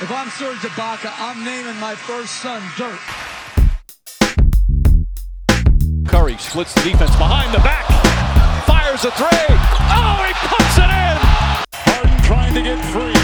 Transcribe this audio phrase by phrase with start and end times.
[0.00, 3.02] If I'm Serge Ibaka, I'm naming my first son Dirt.
[6.06, 7.82] Curry splits the defense behind the back,
[8.62, 9.26] fires a three.
[9.90, 11.16] Oh, he puts it in.
[11.82, 13.18] Harden trying to get free.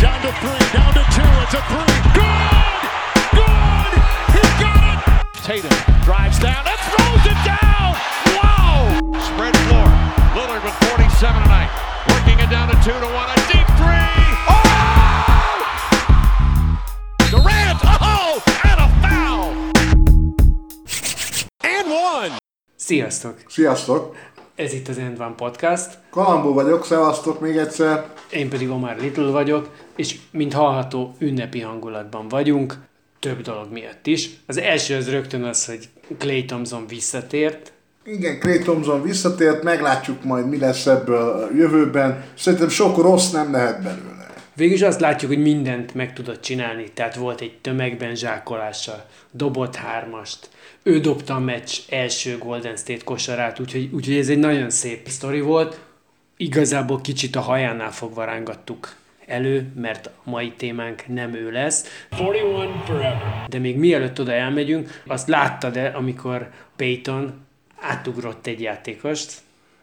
[0.00, 1.32] Down to three, down to two.
[1.44, 1.96] It's a three.
[2.16, 2.80] Good!
[3.36, 3.92] Good!
[4.40, 5.00] He got it!
[5.44, 7.92] Tatum drives down and throws it down.
[8.40, 8.88] Wow!
[9.20, 9.88] Spread floor.
[10.32, 11.68] Lillard with 47 tonight.
[12.08, 13.28] Working it down to two to one.
[13.28, 13.95] A deep three.
[22.86, 23.34] Sziasztok!
[23.48, 24.16] Sziasztok!
[24.54, 28.06] Ez itt az End One Podcast, Kalambó vagyok, szevasztok még egyszer.
[28.30, 32.76] én pedig Omar Little vagyok, és mint hallható, ünnepi hangulatban vagyunk,
[33.18, 34.30] több dolog miatt is.
[34.46, 37.72] Az első az rögtön az, hogy Clay Thompson visszatért,
[38.04, 42.24] Igen, Clay Thompson visszatért, meglátjuk majd mi lesz ebből a jövőben.
[42.34, 44.32] Szerintem sok rossz nem lehet belőle.
[44.54, 50.48] Végülis azt látjuk, hogy mindent meg tudott csinálni, tehát volt egy tömegben zsákolása, dobott hármast,
[50.86, 55.40] ő dobta a meccs első Golden State kosarát, úgyhogy, úgyhogy ez egy nagyon szép sztori
[55.40, 55.80] volt.
[56.36, 62.06] Igazából kicsit a hajánál fogva rángattuk elő, mert a mai témánk nem ő lesz.
[62.10, 63.44] 41 forever.
[63.48, 67.34] De még mielőtt oda elmegyünk, azt láttad-e, amikor Peyton
[67.80, 69.32] átugrott egy játékost,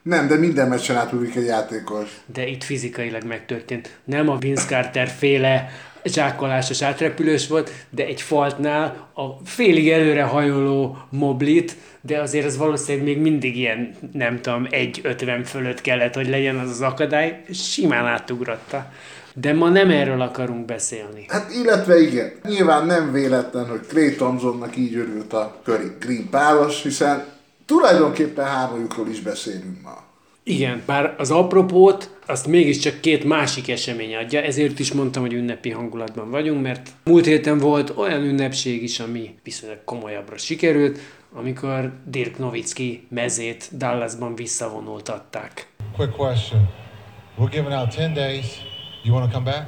[0.03, 2.09] Nem, de minden meccsen átugrik egy játékos.
[2.33, 3.97] de itt fizikailag megtörtént.
[4.03, 5.69] Nem a Vince Carter féle
[6.03, 13.07] zsákolásos átrepülős volt, de egy faltnál a félig előre hajoló moblit, de azért az valószínűleg
[13.07, 18.91] még mindig ilyen, nem tudom, 1,50 fölött kellett, hogy legyen az az akadály, simán átugrotta.
[19.35, 21.25] De ma nem erről akarunk beszélni.
[21.27, 26.83] Hát illetve igen, nyilván nem véletlen, hogy Clay Thompsonnak így örült a Curry Green páros,
[26.83, 27.25] hiszen
[27.65, 30.03] tulajdonképpen hármajukról is beszélünk ma.
[30.43, 35.69] Igen, bár az apropót azt mégiscsak két másik esemény adja, ezért is mondtam, hogy ünnepi
[35.69, 40.99] hangulatban vagyunk, mert múlt héten volt olyan ünnepség is, ami viszonylag komolyabbra sikerült,
[41.33, 45.67] amikor Dirk Nowitzki mezét Dallasban visszavonultatták.
[45.97, 46.61] Quick question.
[47.37, 48.45] We're giving out 10 days.
[49.03, 49.65] You want to come back?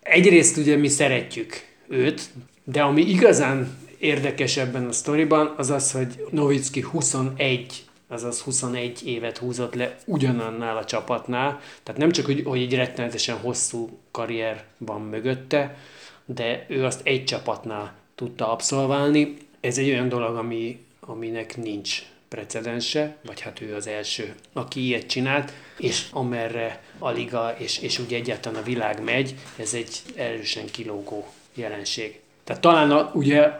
[0.00, 2.22] Egyrészt ugye mi szeretjük őt,
[2.64, 9.38] de ami igazán érdekes ebben a sztoriban, az az, hogy Nowitzki 21 azaz 21 évet
[9.38, 11.60] húzott le ugyanannál a csapatnál.
[11.82, 15.76] Tehát nem csak, hogy, hogy egy rettenetesen hosszú karrier van mögötte,
[16.24, 19.36] de ő azt egy csapatnál tudta abszolválni.
[19.60, 25.06] Ez egy olyan dolog, ami, aminek nincs precedense, vagy hát ő az első, aki ilyet
[25.06, 30.66] csinált, és amerre a liga és, és úgy egyáltalán a világ megy, ez egy erősen
[30.66, 32.20] kilógó jelenség.
[32.44, 33.50] Tehát talán a, ugye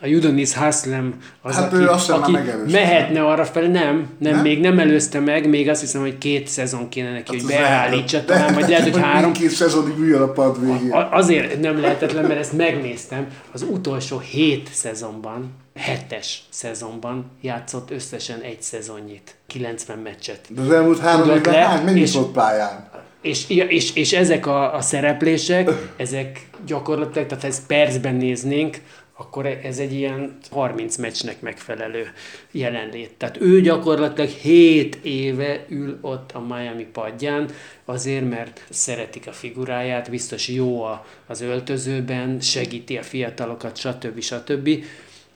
[0.00, 2.36] a Udonis Haslem az, Hát aki, azt aki
[2.70, 4.40] mehetne arra fel, nem, nem, Nem?
[4.42, 8.16] még nem előzte meg, még azt hiszem, hogy két szezon kéne neki, hogy Az beállítsa,
[8.16, 9.32] lehet, talán, vagy lehet, hogy három.
[9.32, 10.92] Két szezonig üljön a pad végén.
[11.10, 13.26] Azért nem lehetetlen, mert ezt megnéztem.
[13.52, 20.40] Az utolsó hét szezonban, hetes szezonban játszott összesen egy szezonnyit, 90 meccset.
[20.48, 22.88] De az elmúlt három évben hány, mennyit és- volt pályán?
[23.22, 28.80] És, és, és ezek a, a szereplések, ezek gyakorlatilag, tehát ha ezt percben néznénk,
[29.16, 32.12] akkor ez egy ilyen 30 meccsnek megfelelő
[32.50, 33.10] jelenlét.
[33.16, 37.48] Tehát ő gyakorlatilag 7 éve ül ott a Miami padján,
[37.84, 40.84] azért, mert szeretik a figuráját, biztos jó
[41.26, 44.20] az öltözőben, segíti a fiatalokat, stb.
[44.20, 44.84] stb.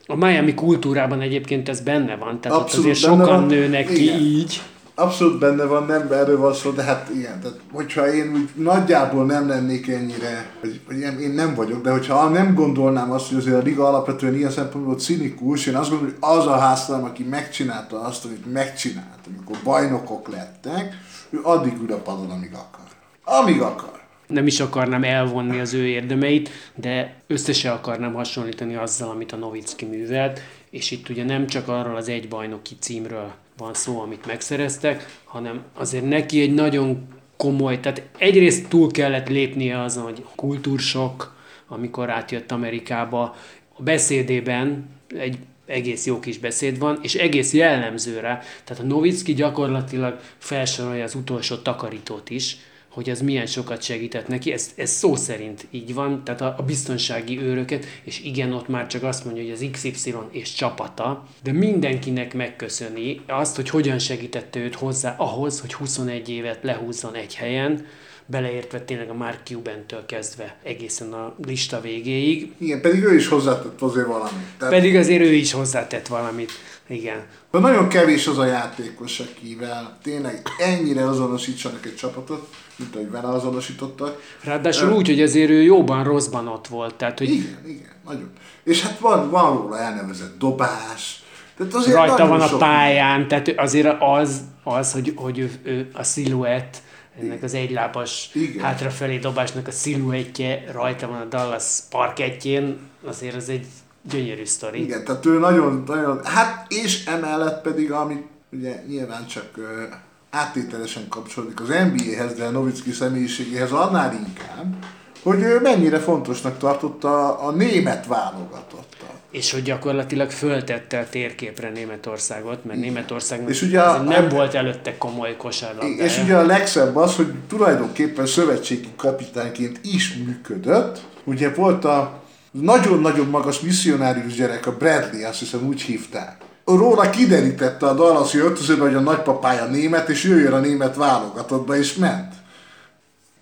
[0.07, 3.47] A Miami kultúrában egyébként ez benne van, tehát Abszolút ott azért sokan van.
[3.47, 4.21] nőnek ki Igen.
[4.21, 4.61] így.
[4.99, 9.49] Abszolút benne van, nem erről van szó, de hát igen, tehát hogyha én nagyjából nem
[9.49, 13.57] lennék ennyire, hogy, hogy én, én nem vagyok, de hogyha nem gondolnám azt, hogy azért
[13.57, 18.01] a liga alapvetően ilyen szempontból cinikus, én azt gondolom, hogy az a háztalám, aki megcsinálta
[18.01, 20.95] azt, amit megcsinált, amikor bajnokok lettek,
[21.31, 22.87] ő addig ül a padon, amíg akar.
[23.25, 24.01] Amíg akar.
[24.27, 29.37] nem is akarnám elvonni az ő érdemeit, de össze se akarnám hasonlítani azzal, amit a
[29.37, 34.27] Novicki művelt, és itt ugye nem csak arról az egy bajnoki címről van szó, amit
[34.27, 41.37] megszereztek, hanem azért neki egy nagyon komoly, tehát egyrészt túl kellett lépnie azon, hogy kultúrsok,
[41.69, 43.37] amikor átjött Amerikába,
[43.75, 48.41] a beszédében egy egész jó kis beszéd van, és egész jellemző rá.
[48.65, 52.57] Tehát a Novicki gyakorlatilag felsorolja az utolsó takarítót is,
[52.99, 56.63] hogy az milyen sokat segített neki, ez, ez szó szerint így van, tehát a, a
[56.63, 61.53] biztonsági őröket, és igen, ott már csak azt mondja, hogy az XY és csapata, de
[61.53, 67.87] mindenkinek megköszöni azt, hogy hogyan segítette őt hozzá ahhoz, hogy 21 évet lehúzzon egy helyen,
[68.31, 72.53] beleértve tényleg a Mark Cuban-től kezdve egészen a lista végéig.
[72.59, 74.47] Igen, pedig ő is hozzátett azért valamit.
[74.59, 76.51] Tehát Pedig azért ő is hozzátett valamit.
[76.89, 77.23] Igen.
[77.51, 83.29] de nagyon kevés az a játékos, akivel tényleg ennyire azonosítsanak egy csapatot, mint ahogy vele
[83.29, 84.23] azonosítottak.
[84.45, 86.95] Ráadásul úgy, hogy azért ő jóban rosszban ott volt.
[86.95, 88.31] Tehát, hogy Igen, igen, nagyon.
[88.65, 91.23] És hát van, van róla elnevezett dobás.
[91.57, 95.91] Tehát azért rajta van a sok- pályán, tehát azért az, az hogy, hogy ő, ő
[95.93, 96.83] a sziluett,
[97.21, 98.65] ennek az egylábas Igen.
[98.65, 103.67] hátrafelé dobásnak a sziluettje rajta van a Dallas parkettjén, azért az egy
[104.03, 104.83] gyönyörű sztori.
[104.83, 109.83] Igen, tehát ő nagyon, nagyon, hát és emellett pedig, ami ugye nyilván csak ö,
[110.31, 114.85] áttételesen kapcsolódik az NBA-hez, de Novicki személyiségéhez annál inkább,
[115.23, 119.18] hogy ő mennyire fontosnak tartotta a német válogatottat.
[119.31, 124.99] És hogy gyakorlatilag föltette a térképre Németországot, mert Németországnak És ugye a- nem volt előtte
[124.99, 126.05] komoly kosárlabdája.
[126.05, 131.01] És ugye a legszebb az, hogy tulajdonképpen szövetségi kapitányként is működött.
[131.25, 136.37] Ugye volt a nagyon-nagyon magas misszionárius gyerek, a Bradley, azt hiszem úgy hívták.
[136.65, 141.95] Róla kiderítette a Dallasi öltözőben, hogy a nagypapája német, és jöjjön a német válogatottba, és
[141.95, 142.33] ment.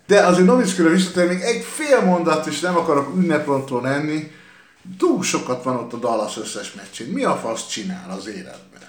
[0.07, 4.31] De azért Novickőre visszatér még egy fél mondat, és nem akarok ünneprontól lenni.
[4.97, 7.07] Túl sokat van ott a Dallas összes meccsén.
[7.07, 8.81] Mi a fasz csinál az életben?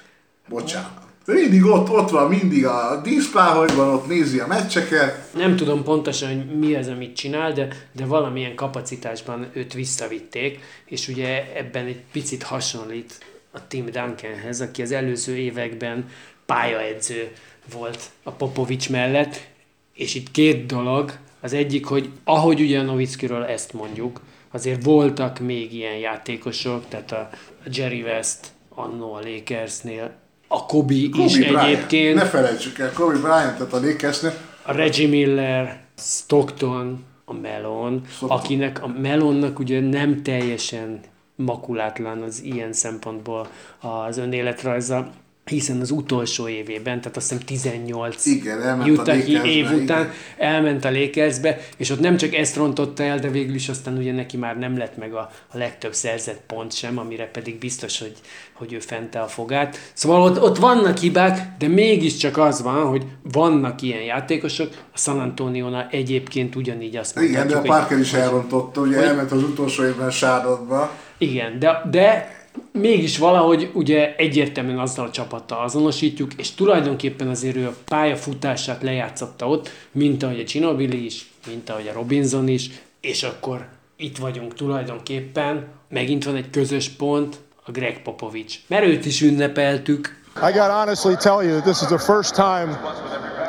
[0.48, 1.06] Bocsánat.
[1.26, 5.34] Mindig ott, ott van, mindig a díszpáholyban, ott nézi a meccseket.
[5.34, 11.08] Nem tudom pontosan, hogy mi az, amit csinál, de, de valamilyen kapacitásban őt visszavitték, és
[11.08, 16.08] ugye ebben egy picit hasonlít a Tim Duncanhez, aki az előző években
[16.46, 17.32] pályaedző
[17.72, 19.46] volt a Popovics mellett,
[19.94, 24.20] és itt két dolog, az egyik, hogy ahogy ugye a Novickiről ezt mondjuk,
[24.52, 27.28] azért voltak még ilyen játékosok, tehát a
[27.64, 30.10] Jerry West annó a Lakersnél,
[30.48, 31.62] a Kobe, Kobe is Bryant.
[31.62, 34.32] egyébként, Ne felejtsük el, Kobe Bryant-et a Lakersnél.
[34.62, 38.38] a Reggie Miller, Stockton, a Melon, Stockton.
[38.38, 41.00] akinek a Melonnak ugye nem teljesen
[41.34, 43.48] makulátlan az ilyen szempontból
[43.80, 45.10] az önéletrajza,
[45.48, 50.10] hiszen az utolsó évében, tehát azt hiszem 18 Igen, Utah év után igen.
[50.36, 54.12] elment a Lakersbe, és ott nem csak ezt rontotta el, de végül is aztán ugye
[54.12, 58.14] neki már nem lett meg a, a legtöbb szerzett pont sem, amire pedig biztos, hogy,
[58.52, 59.78] hogy ő fente a fogát.
[59.92, 64.70] Szóval ott, ott vannak hibák, de mégiscsak az van, hogy vannak ilyen játékosok.
[64.94, 69.32] A San Antonio-nál egyébként ugyanígy azt Igen, de a Parker is elrontotta, ugye hogy- elment
[69.32, 70.90] az utolsó évben Sárlottba.
[71.18, 72.36] igen, de, de
[72.72, 79.49] mégis valahogy ugye egyértelműen azzal a csapattal azonosítjuk, és tulajdonképpen azért ő a pályafutását lejátszotta
[79.49, 82.70] ott, mint ahogy a Ginobili is, mint ahogy a Robinson is,
[83.00, 88.58] és akkor itt vagyunk tulajdonképpen, megint van egy közös pont, a Greg Popovich.
[88.66, 92.69] Mert őt is ünnepeltük, I got honestly tell you that this is the first time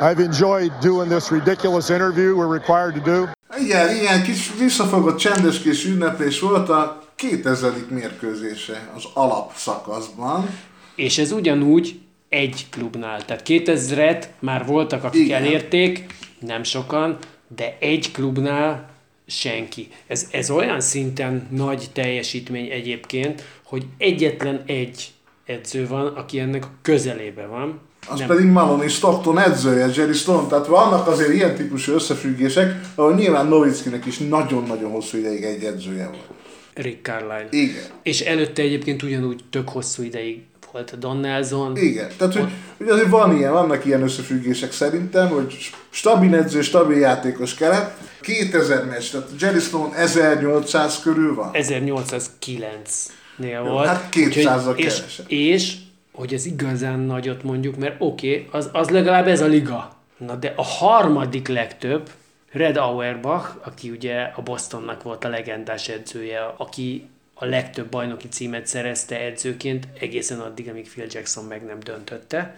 [0.00, 3.28] I've enjoyed doing this ridiculous interview we're required to do.
[3.58, 7.72] Igen, igen, kis visszafogott csendes kis ünneplés volt a 2000.
[7.90, 10.48] mérkőzése az alapszakaszban.
[10.94, 13.24] És ez ugyanúgy egy klubnál.
[13.24, 15.42] Tehát 2000-et már voltak, akik Igen.
[15.42, 16.06] Elérték,
[16.38, 17.18] nem sokan,
[17.56, 18.90] de egy klubnál
[19.26, 19.88] senki.
[20.06, 25.12] Ez, ez olyan szinten nagy teljesítmény egyébként, hogy egyetlen egy
[25.46, 27.80] edző van, aki ennek a közelébe van.
[28.08, 28.28] Az nem.
[28.28, 30.48] pedig Maloney Stockton edzője, Jerry Stone.
[30.48, 36.04] Tehát vannak azért ilyen típusú összefüggések, ahol nyilván Novickinek is nagyon-nagyon hosszú ideig egy edzője
[36.06, 36.39] volt.
[36.74, 37.46] Rick Carlisle.
[37.50, 37.82] Igen.
[38.02, 40.40] És előtte egyébként ugyanúgy tök hosszú ideig
[40.72, 41.76] volt a Don Nelson.
[41.76, 46.98] Igen, tehát hogy, hogy azért van ilyen, vannak ilyen összefüggések szerintem, hogy stabil edző, stabil
[46.98, 47.96] játékos keret.
[48.20, 51.50] 2000 meccs, tehát Jerry Stone 1800 körül van.
[51.52, 53.86] 1809-nél volt.
[53.86, 55.74] hát 200-zal Úgyhogy- és, és,
[56.12, 59.98] hogy ez igazán nagyot mondjuk, mert oké, okay, az, az legalább ez a liga.
[60.18, 62.10] Na de a harmadik legtöbb,
[62.50, 68.66] Red Auerbach, aki ugye a Bostonnak volt a legendás edzője, aki a legtöbb bajnoki címet
[68.66, 72.56] szerezte edzőként egészen addig, amíg Phil Jackson meg nem döntötte.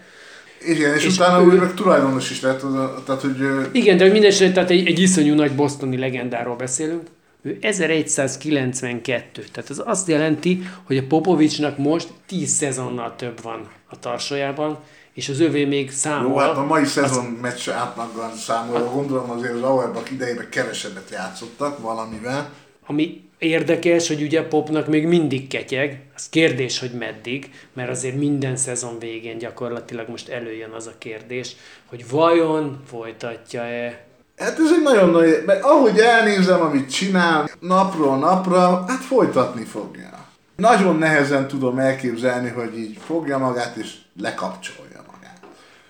[0.65, 2.59] Igen, és, És utána ő- ő meg tulajdonos is lett,
[3.05, 3.35] tehát hogy
[3.71, 7.07] Igen, de mindesetre, tehát egy, egy iszonyú nagy bosztoni legendáról beszélünk.
[7.41, 13.99] Ő 1192, tehát ez azt jelenti, hogy a Popovicsnak most 10 szezonnal több van a
[13.99, 14.79] tarsajában,
[15.13, 16.29] és az övé még számol.
[16.29, 21.79] jó, hát a mai szezon meccs átlagban számolva, gondolom azért az Auerbach idejében kevesebbet játszottak
[21.79, 22.49] valamivel.
[22.85, 28.55] Ami érdekes, hogy ugye Popnak még mindig ketyeg, az kérdés, hogy meddig, mert azért minden
[28.55, 31.55] szezon végén gyakorlatilag most előjön az a kérdés,
[31.85, 38.83] hogy vajon folytatja-e Hát ez egy nagyon nagy, mert ahogy elnézem, amit csinál napról napra,
[38.87, 40.27] hát folytatni fogja.
[40.55, 44.82] Nagyon nehezen tudom elképzelni, hogy így fogja magát és lekapcsolja magát.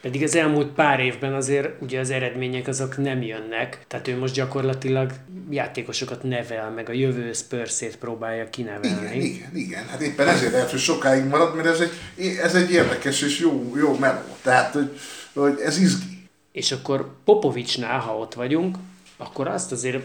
[0.04, 4.34] Pedig az elmúlt pár évben azért ugye az eredmények azok nem jönnek, tehát ő most
[4.34, 5.12] gyakorlatilag
[5.50, 9.16] játékosokat nevel, meg a jövő spurs próbálja kinevelni.
[9.16, 9.86] Igen, igen, igen.
[9.88, 11.92] Hát éppen ezért lehet, hogy sokáig marad, mert ez egy,
[12.44, 14.22] ez egy érdekes és jó, jó meló.
[14.42, 15.00] Tehát, hogy,
[15.34, 16.28] hogy ez izgi.
[16.52, 18.78] És akkor Popovicsnál, ha ott vagyunk,
[19.18, 20.04] akkor azt azért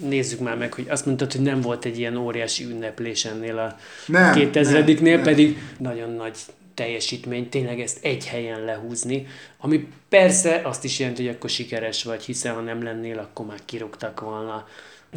[0.00, 3.76] nézzük már meg, hogy azt mondtad, hogy nem volt egy ilyen óriási ünneplés ennél a
[4.06, 5.22] Nem, 2000-nél, nem, nem.
[5.22, 6.36] pedig nagyon nagy
[6.74, 9.26] teljesítmény, tényleg ezt egy helyen lehúzni,
[9.58, 13.58] ami persze azt is jelenti, hogy akkor sikeres vagy, hiszen ha nem lennél, akkor már
[13.64, 14.66] kirúgtak volna.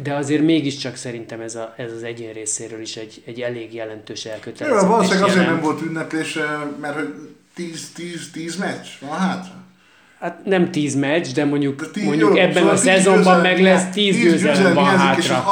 [0.02, 4.24] De azért mégiscsak szerintem ez, a, ez az egyén részéről is egy, egy elég jelentős
[4.24, 6.38] Jó, elköteleződés valószínűleg azért nem volt ünneplés,
[6.80, 7.14] mert hogy
[7.56, 9.54] 10-10 meccs van hátra.
[10.20, 13.60] Hát nem 10 meccs, de mondjuk, De tíz- mondjuk jó, ebben szóval a szezonban meg
[13.60, 15.50] lesz 10 győzelem van hiányzik, És az hátra.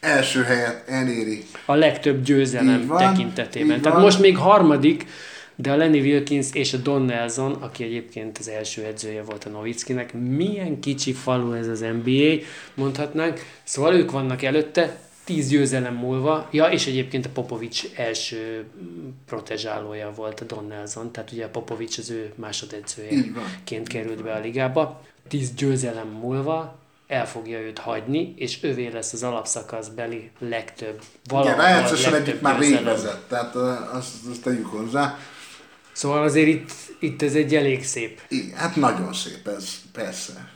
[0.00, 1.42] Első helyet eléri.
[1.66, 3.80] a legtöbb győzelem Így van, tekintetében.
[3.80, 4.04] Tehát van.
[4.04, 5.06] most még harmadik,
[5.54, 9.48] de a Lenny Wilkins és a Don Nelson, aki egyébként az első edzője volt a
[9.48, 13.40] Novickinek, milyen kicsi falu ez az NBA, mondhatnánk.
[13.62, 20.12] Szóval ők vannak előtte, tíz győzelem múlva, ja, és egyébként a Popovics első mm, protezsálója
[20.16, 25.02] volt a Don Nelson, tehát ugye a Popovics az ő másodedzőjeként került be a ligába.
[25.28, 26.79] Tíz győzelem múlva
[27.10, 32.84] el fogja őt hagyni, és ővé lesz az alapszakaszbeli legtöbb, Igen, legtöbb egyik már rég
[32.84, 35.18] vezet, tehát azt, azt tegyük hozzá.
[35.92, 38.20] Szóval azért itt, itt ez egy elég szép.
[38.28, 40.48] Igen, hát nagyon szép ez, persze.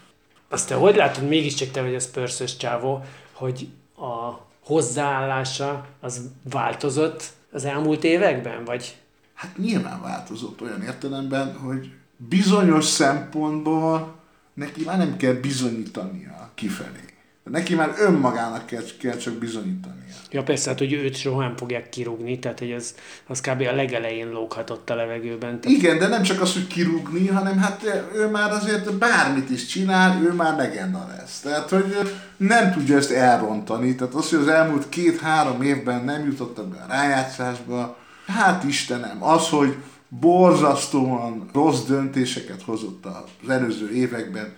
[0.48, 6.20] Azt te hogy látod, mégiscsak te vagy a spurs csávó, hogy a hozzáállása az
[6.50, 8.96] változott az elmúlt években, vagy
[9.34, 14.14] Hát nyilván változott olyan értelemben, hogy bizonyos szempontból
[14.54, 17.04] neki már nem kell bizonyítania kifelé.
[17.50, 20.02] Neki már önmagának kell, kell csak bizonyítania.
[20.30, 22.94] Ja persze, hát hogy őt soha nem fogják kirúgni, tehát hogy az,
[23.26, 23.60] az kb.
[23.60, 25.60] a legelején lóghatott a levegőben.
[25.60, 29.66] Tehát Igen, de nem csak az, hogy kirúgni, hanem hát ő már azért bármit is
[29.66, 31.40] csinál, ő már legenda lesz.
[31.40, 31.96] Tehát, hogy
[32.36, 33.94] nem tudja ezt elrontani.
[33.94, 37.96] Tehát az, hogy az elmúlt két-három évben nem jutottak be a rájátszásba,
[38.26, 39.76] hát Istenem, az, hogy
[40.08, 44.54] borzasztóan rossz döntéseket hozott az előző években,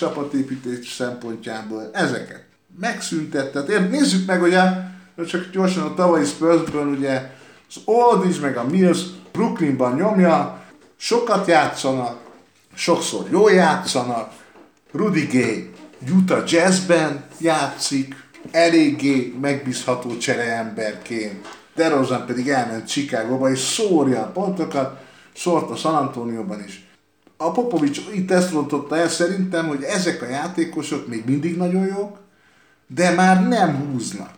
[0.00, 2.44] csapatépítés szempontjából, ezeket
[2.80, 3.62] megszüntette.
[3.62, 4.60] Tehát nézzük meg, ugye,
[5.26, 7.30] csak gyorsan a tavalyi Spursből, ugye
[7.68, 9.00] az Aldridge meg a Mills
[9.32, 10.62] Brooklynban nyomja,
[10.96, 12.20] sokat játszanak,
[12.74, 14.32] sokszor jól játszanak,
[14.92, 15.70] Rudy Gay
[16.16, 18.14] Utah Jazzben játszik,
[18.50, 25.00] eléggé megbízható csereemberként, DeRozan pedig elment Chicagóba és szórja a pontokat,
[25.36, 26.89] szórt a San Antonioban is.
[27.42, 32.18] A Popovics itt ezt rontotta el szerintem, hogy ezek a játékosok még mindig nagyon jók,
[32.86, 34.30] de már nem húznak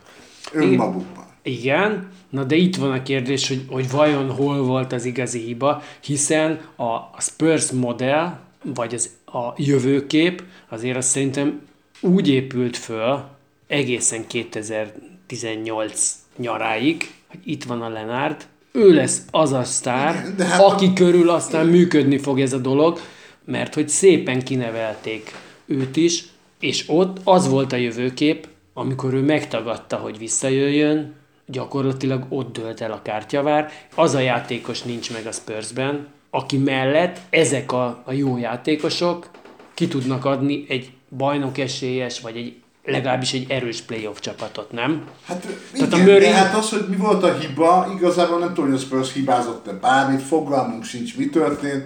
[0.51, 1.25] önmagukban.
[1.41, 5.81] Igen, na de itt van a kérdés, hogy, hogy vajon hol volt az igazi hiba,
[6.01, 11.61] hiszen a, Spurs modell, vagy az, a jövőkép azért azt szerintem
[12.01, 13.23] úgy épült föl
[13.67, 20.61] egészen 2018 nyaráig, hogy itt van a Lenárd, ő lesz az a sztár, de hát
[20.61, 22.99] aki körül aztán működni fog ez a dolog,
[23.45, 26.23] mert hogy szépen kinevelték őt is,
[26.59, 31.13] és ott az volt a jövőkép, amikor ő megtagadta, hogy visszajöjjön,
[31.45, 33.71] gyakorlatilag ott dölt el a kártyavár.
[33.95, 39.29] Az a játékos nincs meg a Spursben, aki mellett ezek a, a jó játékosok
[39.73, 45.07] ki tudnak adni egy bajnok esélyes, vagy egy legalábbis egy erős playoff csapatot, nem?
[45.27, 48.53] Hát Tehát igen, a Murray- de hát az, hogy mi volt a hiba, igazából nem
[48.53, 51.85] tudom, hogy a Spurs hibázott-e bármit, fogalmunk sincs, mi történt.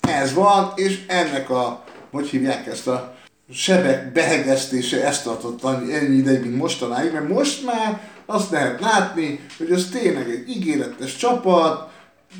[0.00, 3.14] Ez van, és ennek a, hogy hívják ezt a
[3.52, 9.40] sebek behegesztése ezt tartott annyi, ennyi ideig, mint mostanáig, mert most már azt lehet látni,
[9.58, 11.90] hogy ez tényleg egy ígéretes csapat,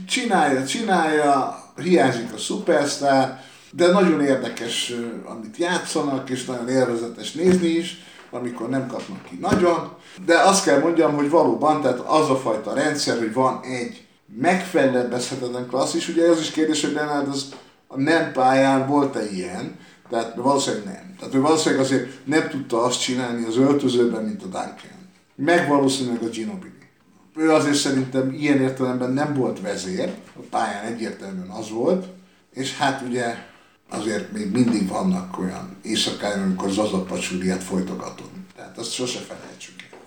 [0.09, 3.45] csinálja, csinálja, hiányzik a szupersztár,
[3.77, 9.93] de nagyon érdekes, amit játszanak, és nagyon élvezetes nézni is, amikor nem kapnak ki nagyon.
[10.27, 14.07] De azt kell mondjam, hogy valóban, tehát az a fajta rendszer, hogy van egy
[14.41, 17.49] megfelebbezhetetlen klasszis, ugye az is kérdés, hogy Leonard az
[17.87, 19.79] a nem pályán volt-e ilyen,
[20.11, 21.15] tehát valószínűleg nem.
[21.19, 25.11] Tehát ő valószínűleg azért nem tudta azt csinálni az öltözőben, mint a Duncan.
[25.35, 26.71] Meg valószínűleg a Ginobili.
[27.37, 32.07] Ő azért szerintem ilyen értelemben nem volt vezér, a pályán egyértelműen az volt,
[32.53, 33.35] és hát ugye
[33.93, 38.47] azért még mindig vannak olyan éjszakái, amikor Zaza Pacsúriát folytogatom.
[38.57, 39.99] Tehát azt sose felejtsük el.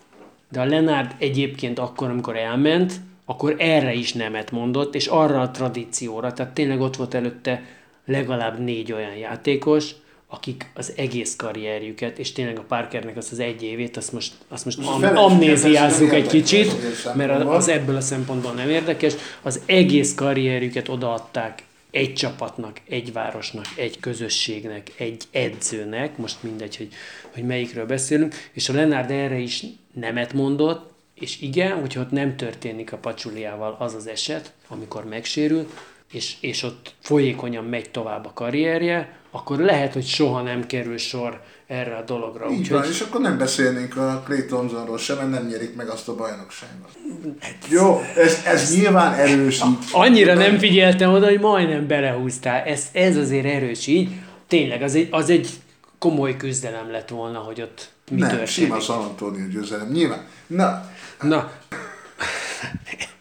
[0.50, 2.94] De a Lenárd egyébként akkor, amikor elment,
[3.26, 7.62] akkor erre is nemet mondott, és arra a tradícióra, tehát tényleg ott volt előtte
[8.06, 9.92] legalább négy olyan játékos,
[10.28, 14.66] akik az egész karrierjüket, és tényleg a Parkernek azt az egy évét, azt most, azt
[14.66, 16.74] most am- amnéziázzuk egy kicsit,
[17.16, 21.64] mert az ebből a szempontból nem érdekes, az egész karrierjüket odaadták
[21.96, 26.94] egy csapatnak, egy városnak, egy közösségnek, egy edzőnek, most mindegy, hogy,
[27.34, 32.36] hogy melyikről beszélünk, és a Lenárd erre is nemet mondott, és igen, hogyha ott nem
[32.36, 35.70] történik a pacsuliával az az eset, amikor megsérül,
[36.12, 41.44] és, és ott folyékonyan megy tovább a karrierje, akkor lehet, hogy soha nem kerül sor
[41.68, 42.50] erre a dologra.
[42.50, 45.88] Így Úgyhogy van, és akkor nem beszélnénk a Clay Thompsonról sem, mert nem nyerik meg
[45.90, 46.90] azt a bajnokságot.
[47.70, 49.78] Jó, ez, ez nyilván erős így.
[49.92, 52.64] annyira nem figyeltem oda, hogy majdnem belehúztál.
[52.64, 54.10] Ez, ez azért erős így.
[54.48, 55.50] Tényleg, az egy, az egy
[56.00, 58.50] komoly küzdelem lett volna, hogy ott mi nem, történik.
[58.50, 60.26] sima San Antonio győzelem, nyilván.
[60.48, 60.90] Na,
[61.22, 61.52] Na,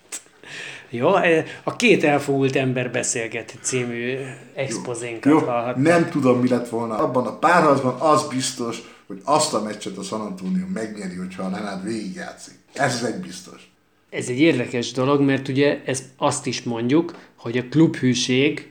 [0.94, 4.16] jó, e, a két elfogult ember beszélget című
[4.54, 5.82] expozénkat jó, hallhattam.
[5.82, 6.98] nem tudom, mi lett volna.
[6.98, 11.50] Abban a párharcban az biztos, hogy azt a meccset a San Antonio megnyeri, hogyha a
[11.50, 12.54] Lenárd végigjátszik.
[12.72, 13.72] Ez egy biztos.
[14.10, 18.70] Ez egy érdekes dolog, mert ugye ez azt is mondjuk, hogy a klubhűség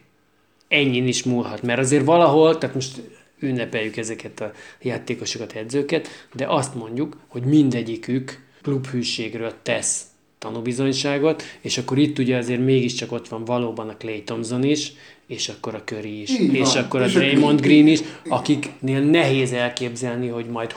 [0.68, 1.62] ennyin is múlhat.
[1.62, 3.01] Mert azért valahol, tehát most
[3.39, 4.51] ünnepeljük ezeket a
[4.82, 10.01] játékosokat, edzőket, de azt mondjuk, hogy mindegyikük klubhűségről tesz
[10.44, 14.94] tanúbizonyságot, és akkor itt ugye azért mégiscsak ott van valóban a Clay Thompson is,
[15.28, 16.84] és akkor a Curry is, Így és van.
[16.84, 20.74] akkor a És Draymond Green- Green is, akiknél nehéz elképzelni, hogy majd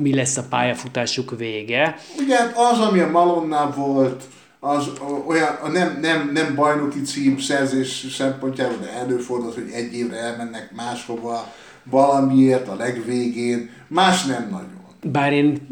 [0.00, 1.96] mi lesz a pályafutásuk vége.
[2.18, 4.22] Ugye hát az, ami a Malonnál volt,
[4.60, 4.90] az
[5.26, 10.72] olyan, a nem, nem, nem bajnoki cím szerzés szempontjából, de előfordult, hogy egy évre elmennek
[10.76, 11.52] máshova,
[11.90, 14.74] valamiért a legvégén, más nem nagyon.
[15.12, 15.68] Bár én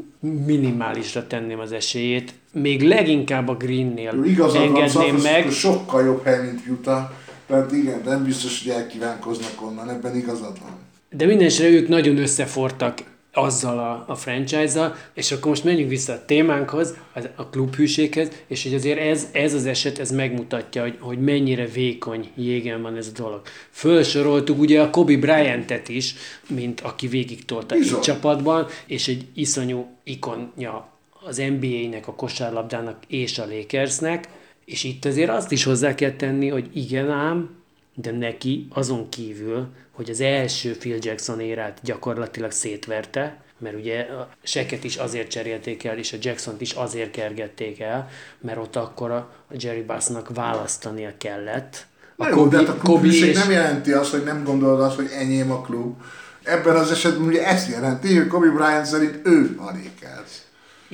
[0.47, 6.25] minimálisra tenném az esélyét, még leginkább a Greennél Igazad van, engedném San meg, sokkal jobb
[6.25, 7.11] hely, mint Utah.
[7.47, 10.71] Tehát igen, nem biztos, hogy elkívánkoznak onnan, ebben igazad van.
[11.11, 12.99] de mindenesetre ők nagyon összefortak
[13.33, 18.63] azzal a, a franchise-zal, és akkor most menjünk vissza a témánkhoz, az- a klubhűséghez, és
[18.63, 23.07] hogy azért ez, ez az eset, ez megmutatja, hogy, hogy mennyire vékony jégen van ez
[23.15, 23.41] a dolog.
[23.71, 26.15] Fölsoroltuk ugye a Kobe Bryant-et is,
[26.49, 30.93] mint aki végig tolta egy csapatban, és egy iszonyú ikonja
[31.27, 34.29] az NBA-nek, a kosárlabdának és a Lakersnek,
[34.65, 37.51] és itt azért azt is hozzá kell tenni, hogy igen ám,
[37.95, 44.29] de neki azon kívül, hogy az első Phil Jackson érát gyakorlatilag szétverte, mert ugye a
[44.43, 48.09] Seket is azért cserélték el, és a Jackson-t is azért kergették el,
[48.41, 51.87] mert ott akkor a Jerry Bassnak választania kellett.
[52.17, 55.09] Na jó, de hát a Kobe és- nem jelenti azt, hogy nem gondolod azt, hogy
[55.19, 55.97] enyém a klub.
[56.43, 60.43] Ebben az esetben ugye ezt jelenti, hogy Kobe Bryant szerint ő a Lakers.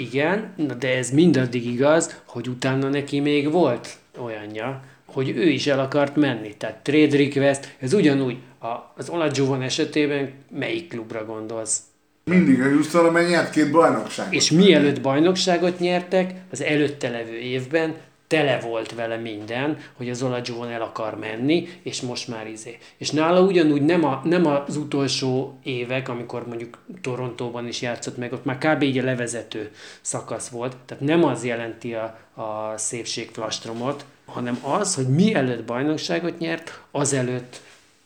[0.00, 5.66] Igen, na de ez mindaddig igaz, hogy utána neki még volt olyanja, hogy ő is
[5.66, 6.54] el akart menni.
[6.56, 11.80] Tehát trade request, ez ugyanúgy a, az Olajuwon esetében melyik klubra gondolsz?
[12.24, 14.32] Mindig a Houston, amely nyert két bajnokságot.
[14.32, 17.94] És mielőtt bajnokságot nyertek, az előtte levő évben
[18.30, 22.78] tele volt vele minden, hogy az Olajuwon el akar menni, és most már izé.
[22.96, 28.32] És nála ugyanúgy nem, a, nem az utolsó évek, amikor mondjuk Torontóban is játszott meg,
[28.32, 28.82] ott már kb.
[28.82, 35.08] így a levezető szakasz volt, tehát nem az jelenti a, a szépségflastromot, hanem az, hogy
[35.08, 37.60] mielőtt bajnokságot nyert, azelőtt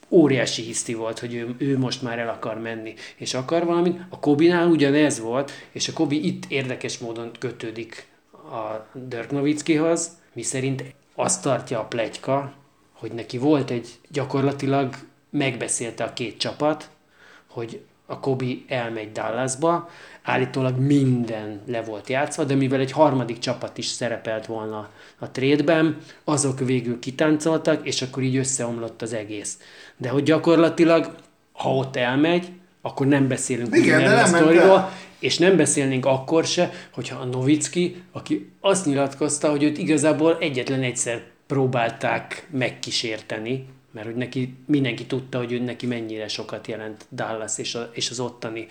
[0.09, 4.01] óriási hiszti volt, hogy ő, ő most már el akar menni, és akar valamit.
[4.09, 8.13] A Kobinál ugyanez volt, és a Kobi itt érdekes módon kötődik
[8.53, 12.53] a Dirk Nowitzkihoz, miszerint azt tartja a plegyka,
[12.93, 14.95] hogy neki volt egy gyakorlatilag
[15.31, 16.91] megbeszélte a két csapat,
[17.47, 19.89] hogy a Kobi elmegy Dallasba,
[20.23, 25.97] állítólag minden le volt játszva, de mivel egy harmadik csapat is szerepelt volna a trédben,
[26.25, 29.59] azok végül kitáncoltak, és akkor így összeomlott az egész.
[29.97, 31.15] De hogy gyakorlatilag,
[31.53, 32.53] ha ott elmegy,
[32.83, 34.91] akkor nem beszélünk Igen, de nem sztoriról.
[35.25, 40.83] És nem beszélnénk akkor se, hogyha a Novicki, aki azt nyilatkozta, hogy őt igazából egyetlen
[40.83, 47.59] egyszer próbálták megkísérteni, mert hogy neki, mindenki tudta, hogy ő neki mennyire sokat jelent Dallas
[47.59, 48.67] és, a, és az ottani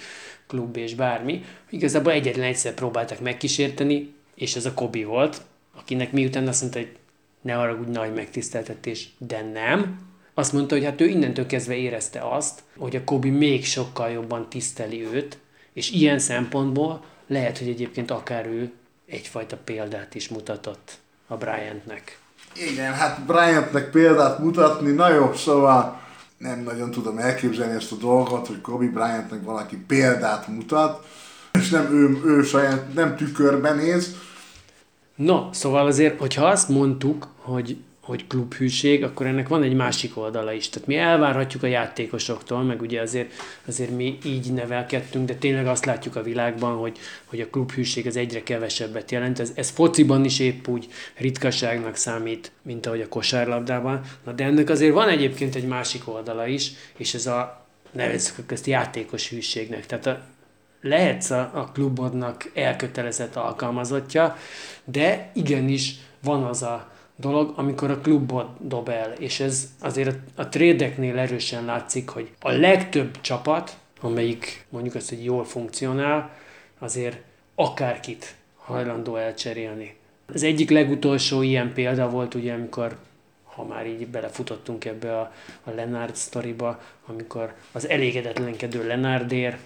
[0.48, 1.44] klub és bármi.
[1.70, 5.42] Igazából egyetlen egyszer próbálták megkísérteni, és ez a Kobi volt,
[5.76, 6.96] akinek miután azt mondta, hogy
[7.42, 10.00] ne haragudj, nagy megtiszteltetés, de nem.
[10.34, 14.50] Azt mondta, hogy hát ő innentől kezdve érezte azt, hogy a Kobi még sokkal jobban
[14.50, 15.38] tiszteli őt,
[15.74, 18.72] és ilyen szempontból lehet, hogy egyébként akár ő
[19.06, 22.20] egyfajta példát is mutatott a Bryantnek.
[22.72, 26.02] Igen, hát Bryantnek példát mutatni, na jó, szóval
[26.38, 31.06] nem nagyon tudom elképzelni ezt a dolgot, hogy Kobe Bryantnek valaki példát mutat,
[31.52, 34.16] és nem ő, ő saját, nem tükörben néz.
[35.16, 40.52] No, szóval azért, hogyha azt mondtuk, hogy hogy klubhűség, akkor ennek van egy másik oldala
[40.52, 40.70] is.
[40.70, 43.32] Tehát mi elvárhatjuk a játékosoktól, meg ugye azért,
[43.68, 48.16] azért mi így nevelkedtünk, de tényleg azt látjuk a világban, hogy, hogy a klubhűség az
[48.16, 49.39] egyre kevesebbet jelent.
[49.39, 50.88] Ez, ez fociban is épp úgy
[51.18, 54.02] ritkaságnak számít, mint ahogy a kosárlabdában.
[54.24, 58.66] Na de ennek azért van egyébként egy másik oldala is, és ez a nevezzük ezt
[58.66, 59.86] játékos hűségnek.
[59.86, 60.22] Tehát a,
[60.82, 64.38] lehetsz a, a klubodnak elkötelezett alkalmazottja,
[64.84, 70.49] de igenis van az a dolog, amikor a klubot dob el, és ez azért a,
[70.49, 76.30] trédeknél erősen látszik, hogy a legtöbb csapat, amelyik mondjuk azt, hogy jól funkcionál,
[76.80, 77.17] azért
[77.56, 79.95] akárkit hajlandó elcserélni.
[80.34, 82.97] Az egyik legutolsó ilyen példa volt ugye, amikor
[83.43, 89.58] ha már így belefutottunk ebbe a, a Lenard sztoriba, amikor az elégedetlenkedő Lenardér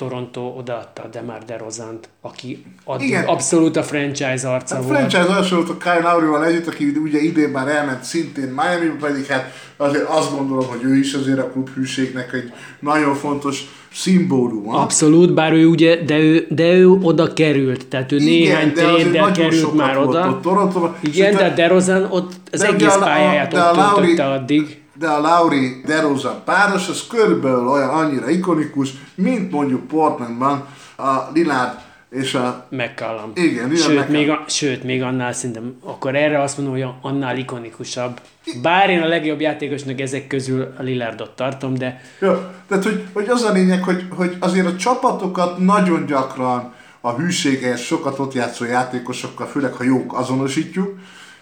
[0.00, 3.24] Toronto odaadta Demar DeRozant, aki addig Igen.
[3.24, 4.96] abszolút a franchise arca hát volt.
[4.96, 9.26] franchise arca volt a Kyle Lowry-val együtt, aki ugye idén már elment szintén miami pedig
[9.26, 14.78] hát azért azt gondolom, hogy ő is azért a klubhűségnek egy nagyon fontos szimbóluma.
[14.78, 19.32] Abszolút, bár ő ugye, de ő, de ő oda került, tehát ő Igen, néhány tréddel
[19.32, 20.28] került már oda.
[20.28, 20.96] Ott Torontoban.
[21.00, 26.88] Igen, de DeRozan ott az egész pályáját ott töltötte addig de a Lauri DeRozan páros,
[26.88, 31.78] az körülbelül olyan annyira ikonikus, mint mondjuk Portlandban a Lillard
[32.10, 32.66] és a...
[32.70, 33.32] McCallum.
[33.34, 38.20] Igen, sőt, még a, sőt, még annál szerintem, akkor erre azt mondom, hogy annál ikonikusabb.
[38.62, 42.00] Bár én a legjobb játékosnak ezek közül a Lillardot tartom, de...
[42.20, 47.12] Ja, tehát hogy, hogy az a lényeg, hogy, hogy azért a csapatokat nagyon gyakran a
[47.12, 50.98] hűséges, sokat ott játszó játékosokkal, főleg ha jók, azonosítjuk,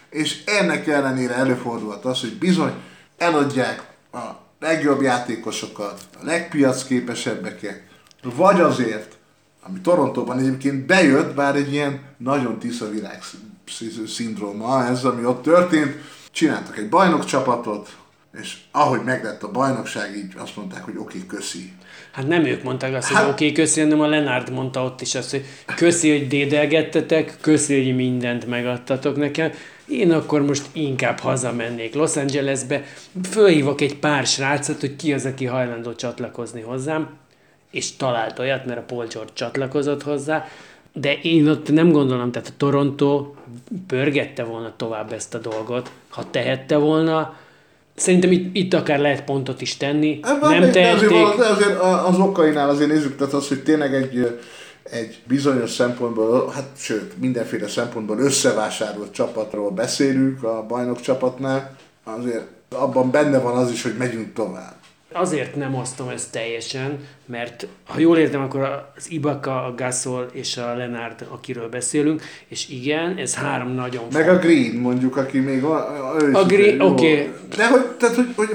[0.09, 2.73] és ennek ellenére előfordulhat az, hogy bizony
[3.19, 4.19] eladják a
[4.59, 7.81] legjobb játékosokat, a legpiacképesebbeket,
[8.23, 9.17] vagy azért,
[9.61, 13.19] ami Torontóban egyébként bejött, bár egy ilyen nagyon tisza világ
[14.07, 15.95] szindróma, ez ami ott történt,
[16.31, 17.97] csináltak egy bajnokcsapatot,
[18.41, 21.73] és ahogy meglett a bajnokság, így azt mondták, hogy oké, okay, köszi.
[22.11, 25.01] Hát nem ők mondták azt, hát, hogy oké, okay, köszi, hanem a Lenárd mondta ott
[25.01, 29.51] is azt, hogy köszi, hogy dédelgettetek, köszi, hogy mindent megadtatok nekem
[29.89, 32.83] én akkor most inkább hazamennék Los Angelesbe,
[33.31, 37.09] fölhívok egy pár srácot, hogy ki az, aki hajlandó csatlakozni hozzám,
[37.71, 40.47] és talált olyat, mert a Paul George csatlakozott hozzá,
[40.93, 43.33] de én ott nem gondolom, tehát a Toronto
[43.87, 47.35] pörgette volna tovább ezt a dolgot, ha tehette volna,
[47.95, 50.19] Szerintem itt, itt akár lehet pontot is tenni.
[50.23, 51.11] Ebben nem tehették.
[51.11, 54.39] Azért, azért az okainál azért nézzük, tehát az, hogy tényleg egy
[54.83, 63.11] egy bizonyos szempontból, hát sőt, mindenféle szempontból összevásárolt csapatról beszélünk a bajnok csapatnál, azért abban
[63.11, 64.77] benne van az is, hogy megyünk tovább.
[65.13, 70.57] Azért nem osztom ezt teljesen, mert ha jól értem, akkor az Ibaka, a Gasol és
[70.57, 74.37] a Lenard, akiről beszélünk, és igen, ez három nagyon Meg font.
[74.37, 75.81] a Green mondjuk, aki még van.
[76.33, 77.11] A Green, oké.
[77.11, 77.33] Okay.
[77.55, 78.49] De hogy, tehát, hogy, hogy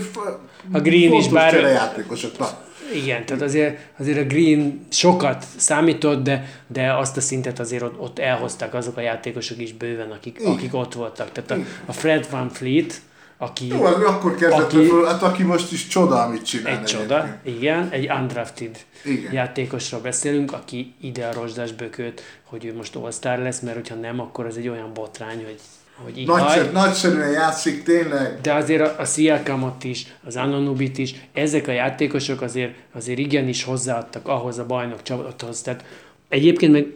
[0.73, 1.55] a Green is bár...
[1.55, 2.39] játékosok.
[2.39, 2.49] Na,
[2.93, 7.99] igen, tehát azért, azért a Green sokat számított, de, de azt a szintet azért ott,
[7.99, 11.33] ott elhozták azok a játékosok is bőven, akik, akik ott voltak.
[11.33, 13.01] Tehát a, a Fred Van Fleet,
[13.39, 13.67] aki...
[13.67, 16.79] Jó, akkor kezdett aki, föl, hát aki most is csoda, amit csinál.
[16.79, 17.57] Egy csoda, egyébként.
[17.57, 19.33] igen, egy undrafted igen.
[19.33, 24.21] játékosról beszélünk, aki ide a rozsdás bököt, hogy ő most all lesz, mert hogyha nem,
[24.21, 25.59] akkor az egy olyan botrány, hogy
[26.03, 28.41] hogy így Nagyszer, nagyszerűen játszik, tényleg.
[28.41, 33.65] De azért a, a Sziakamot is, az Anonubit is, ezek a játékosok azért, azért igenis
[33.65, 35.63] hozzáadtak ahhoz a bajnok csapathoz.
[35.63, 35.85] Tehát
[36.29, 36.87] egyébként meg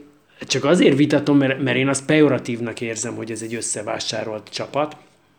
[0.41, 4.97] csak azért vitatom, mert, mert én azt pejoratívnak érzem, hogy ez egy összevásárolt csapat.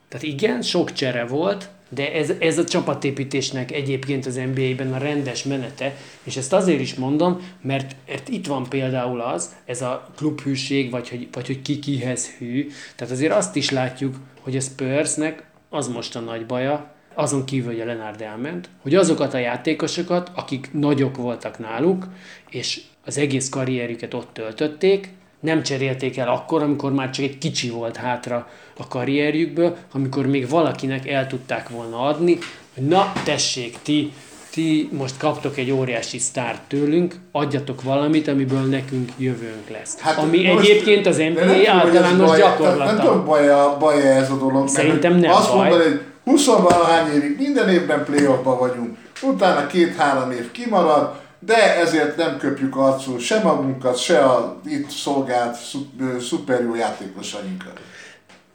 [0.09, 5.43] Tehát igen, sok csere volt, de ez, ez a csapatépítésnek egyébként az NBA-ben a rendes
[5.43, 10.91] menete, és ezt azért is mondom, mert, mert itt van például az, ez a klubhűség,
[10.91, 15.43] vagy hogy, vagy hogy ki kihez hű, tehát azért azt is látjuk, hogy a Spursnek
[15.69, 20.32] az most a nagy baja, azon kívül, hogy a Lenard elment, hogy azokat a játékosokat,
[20.36, 22.08] akik nagyok voltak náluk,
[22.49, 27.69] és az egész karrierüket ott töltötték, nem cserélték el akkor, amikor már csak egy kicsi
[27.69, 28.47] volt hátra
[28.78, 32.38] a karrierjükből, amikor még valakinek el tudták volna adni,
[32.73, 34.13] hogy na tessék, ti,
[34.52, 39.99] ti most kaptok egy óriási sztárt tőlünk, adjatok valamit, amiből nekünk jövőnk lesz.
[39.99, 42.91] Hát Ami most, egyébként az NBA általános gyakorlata.
[42.91, 43.47] Nem tudom, baj,
[43.80, 44.67] baj ez a dolog.
[44.67, 45.69] Szerintem nem azt baj.
[45.69, 52.17] Mondani, hogy 20 valahány évig minden évben playoffban vagyunk, utána két-három év kimarad, de ezért
[52.17, 55.58] nem köpjük arcul se magunkat, se a itt szolgált
[56.19, 57.80] szuper jó játékosainkat.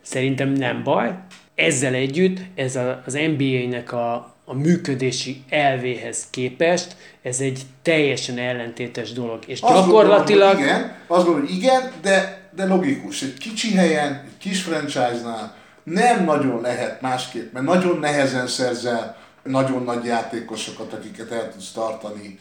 [0.02, 1.14] Szerintem nem baj.
[1.54, 9.12] Ezzel együtt ez a, az NBA-nek a, a működési elvéhez képest ez egy teljesen ellentétes
[9.12, 9.38] dolog.
[9.46, 10.54] És azt gyakorlatilag...
[10.54, 13.22] Gondolom, igen, azt gondolom, hogy igen, de, de logikus.
[13.22, 19.82] Egy kicsi helyen, egy kis franchise-nál nem nagyon lehet másképp, mert nagyon nehezen szerzel nagyon
[19.82, 22.38] nagy játékosokat, akiket el tudsz tartani.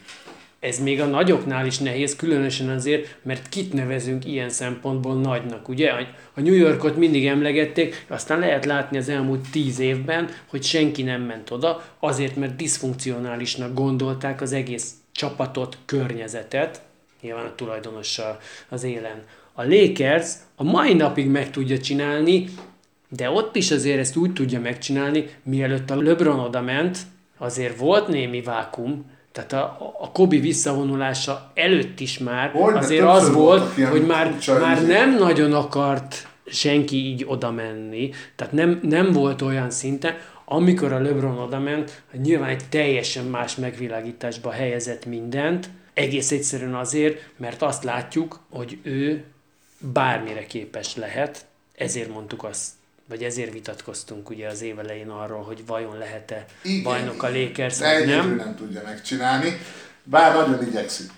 [0.64, 5.92] Ez még a nagyoknál is nehéz, különösen azért, mert kit nevezünk ilyen szempontból nagynak, ugye?
[6.34, 11.22] A New Yorkot mindig emlegették, aztán lehet látni az elmúlt tíz évben, hogy senki nem
[11.22, 16.82] ment oda, azért, mert diszfunkcionálisnak gondolták az egész csapatot, környezetet,
[17.22, 19.24] nyilván a tulajdonossal az élen.
[19.54, 22.46] A Lakers a mai napig meg tudja csinálni,
[23.10, 26.98] de ott is azért ezt úgy tudja megcsinálni, mielőtt a LeBron oda ment,
[27.38, 33.34] azért volt némi vákum, tehát a, a Kobi visszavonulása előtt is már Hogy, azért az
[33.34, 39.42] volt, hogy már, már nem nagyon akart senki így oda menni, tehát nem, nem volt
[39.42, 46.32] olyan szinte, amikor a LeBron oda ment, nyilván egy teljesen más megvilágításba helyezett mindent, egész
[46.32, 49.24] egyszerűen azért, mert azt látjuk, hogy ő
[49.80, 52.70] bármire képes lehet, ezért mondtuk azt,
[53.10, 58.06] vagy ezért vitatkoztunk ugye az évelején arról, hogy vajon lehet-e Igen, bajnok a Lakers, vagy
[58.06, 58.36] nem.
[58.36, 59.58] nem tudja megcsinálni,
[60.04, 61.12] bár nagyon igyekszik.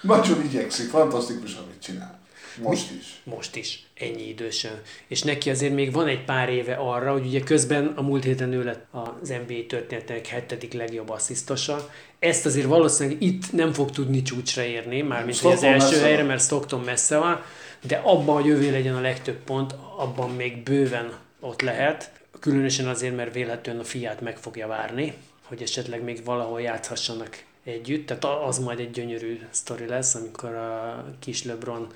[0.00, 2.18] Nagyon igyekszik, fantasztikus, amit csinál.
[2.62, 3.20] Most is.
[3.24, 4.80] Most is, ennyi idősen.
[5.08, 8.52] És neki azért még van egy pár éve arra, hogy ugye közben a múlt héten
[8.52, 11.90] ő lett az NBA történetek hetedik legjobb asszisztosa.
[12.18, 16.80] Ezt azért valószínűleg itt nem fog tudni csúcsra érni, mármint az első helyre, mert Stockton
[16.80, 17.42] messze van,
[17.80, 22.10] de abban, hogy ővé legyen a legtöbb pont, abban még bőven ott lehet.
[22.40, 28.06] Különösen azért, mert véletlenül a fiát meg fogja várni, hogy esetleg még valahol játszhassanak együtt.
[28.06, 31.86] Tehát az majd egy gyönyörű sztori lesz, amikor a kis LeBron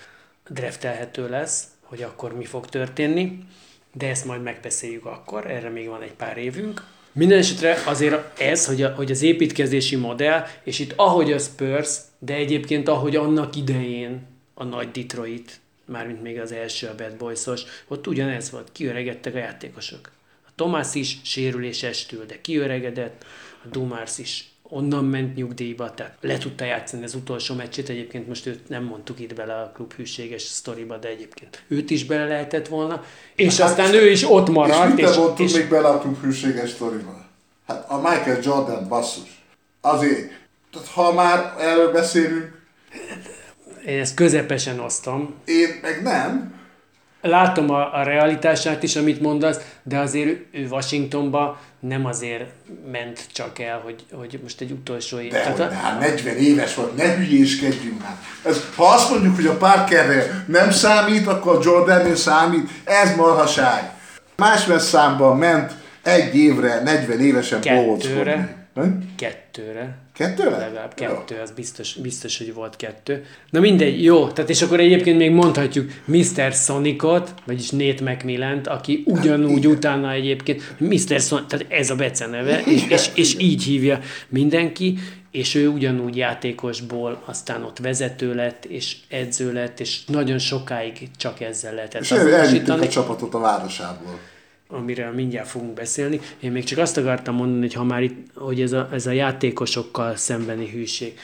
[0.49, 3.39] draftelhető lesz, hogy akkor mi fog történni.
[3.93, 6.85] De ezt majd megbeszéljük akkor, erre még van egy pár évünk.
[7.13, 11.97] Minden esetre azért ez, hogy, a, hogy az építkezési modell, és itt ahogy a Spurs,
[12.19, 15.61] de egyébként ahogy annak idején a nagy Detroit
[15.93, 20.11] mármint még az első a Bad Boys-os, ott ugyanez volt, kiöregedtek a játékosok.
[20.47, 23.25] A Tomás is sérülésestől, de kiöregedett,
[23.65, 28.47] a Dumars is onnan ment nyugdíjba, tehát le tudta játszani az utolsó meccsét, egyébként most
[28.47, 32.69] őt nem mondtuk itt bele a klub hűséges sztoriba, de egyébként őt is bele lehetett
[32.69, 34.99] volna, és hát, aztán ő is ott maradt.
[34.99, 35.53] És mit mondtuk és...
[35.53, 37.27] még bele a klub hűséges sztoriba?
[37.67, 39.43] Hát a Michael Jordan basszus.
[39.81, 40.31] Azért,
[40.73, 42.61] tehát ha már erről beszélünk,
[43.87, 45.35] én ezt közepesen osztom.
[45.45, 46.61] Én meg nem.
[47.21, 52.45] Látom a, a realitását is, amit mondasz, de azért ő Washingtonba nem azért
[52.91, 55.31] ment csak el, hogy, hogy most egy utolsó év.
[55.31, 55.75] De Tehát a...
[55.75, 58.17] hát 40 éves volt, ne hülyéskedjünk már.
[58.45, 63.91] Ez, ha azt mondjuk, hogy a Parkerre nem számít, akkor a Jordan számít, ez marhaság.
[64.37, 68.67] Másfél számban ment egy évre, 40 évesen Kettőre.
[69.17, 70.02] Kettőre.
[70.15, 70.57] Kettőre?
[70.57, 71.43] Legalább kettő, jó.
[71.43, 73.25] az biztos, biztos, hogy volt kettő.
[73.51, 76.53] Na mindegy, jó, tehát és akkor egyébként még mondhatjuk Mr.
[76.53, 81.21] Sonicot, vagyis Nate mcmillan aki ugyanúgy hát, utána egyébként Mr.
[81.21, 84.99] Sonic, tehát ez a beceneve, és, és, és így hívja mindenki,
[85.31, 91.41] és ő ugyanúgy játékosból aztán ott vezető lett, és edző lett, és nagyon sokáig csak
[91.41, 92.03] ezzel lehetett.
[92.03, 94.19] És elvittük a csapatot a városából
[94.73, 96.21] amiről mindjárt fogunk beszélni.
[96.41, 99.11] Én még csak azt akartam mondani, hogy ha már itt, hogy ez a, ez a
[99.11, 101.19] játékosokkal szembeni hűség.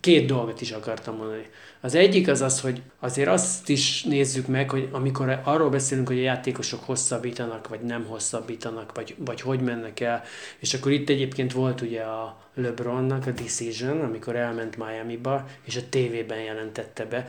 [0.00, 1.46] Két dolgot is akartam mondani.
[1.80, 6.18] Az egyik az az, hogy azért azt is nézzük meg, hogy amikor arról beszélünk, hogy
[6.18, 10.22] a játékosok hosszabbítanak, vagy nem hosszabbítanak, vagy, vagy hogy mennek el,
[10.58, 15.88] és akkor itt egyébként volt ugye a LeBronnak a Decision, amikor elment Miami-ba, és a
[15.88, 17.28] tévében jelentette be,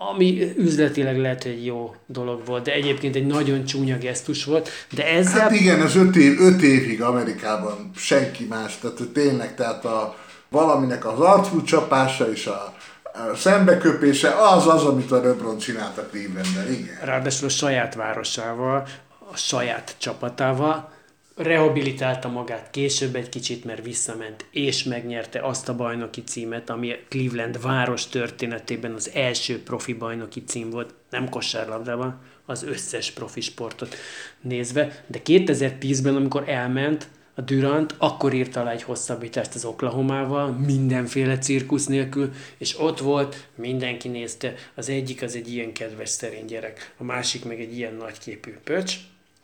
[0.00, 4.68] ami üzletileg lehet, hogy egy jó dolog volt, de egyébként egy nagyon csúnya gesztus volt,
[4.94, 5.40] de ezzel...
[5.40, 10.16] Hát igen, az öt, év, öt évig Amerikában senki más, tehát tényleg, tehát a,
[10.48, 16.06] valaminek az arcú csapása és a, a szembeköpése az az, amit a LeBron csinált a
[16.10, 16.98] Clevelandben, igen.
[17.04, 18.86] Ráadásul a saját városával,
[19.32, 20.92] a saját csapatával,
[21.38, 27.60] rehabilitálta magát később egy kicsit, mert visszament, és megnyerte azt a bajnoki címet, ami Cleveland
[27.60, 33.94] város történetében az első profi bajnoki cím volt, nem kosárlabdában, az összes profi sportot
[34.40, 41.38] nézve, de 2010-ben, amikor elment a Durant, akkor írt alá egy hosszabbítást az Oklahomával, mindenféle
[41.38, 46.94] cirkusz nélkül, és ott volt, mindenki nézte, az egyik az egy ilyen kedves szerény gyerek,
[46.96, 48.94] a másik meg egy ilyen nagyképű pöcs,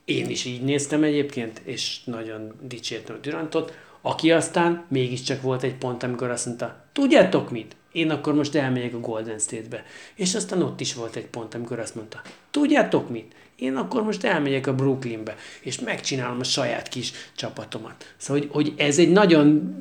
[0.04, 5.74] én is így néztem egyébként, és nagyon dicsértem a Durantot, aki aztán mégiscsak volt egy
[5.74, 7.76] pont, amikor azt mondta, tudjátok mit?
[7.92, 9.84] Én akkor most elmegyek a Golden State-be.
[10.14, 13.34] És aztán ott is volt egy pont, amikor azt mondta, tudjátok mit?
[13.56, 18.14] Én akkor most elmegyek a Brooklynbe, és megcsinálom a saját kis csapatomat.
[18.16, 19.74] Szóval, hogy, hogy ez egy nagyon,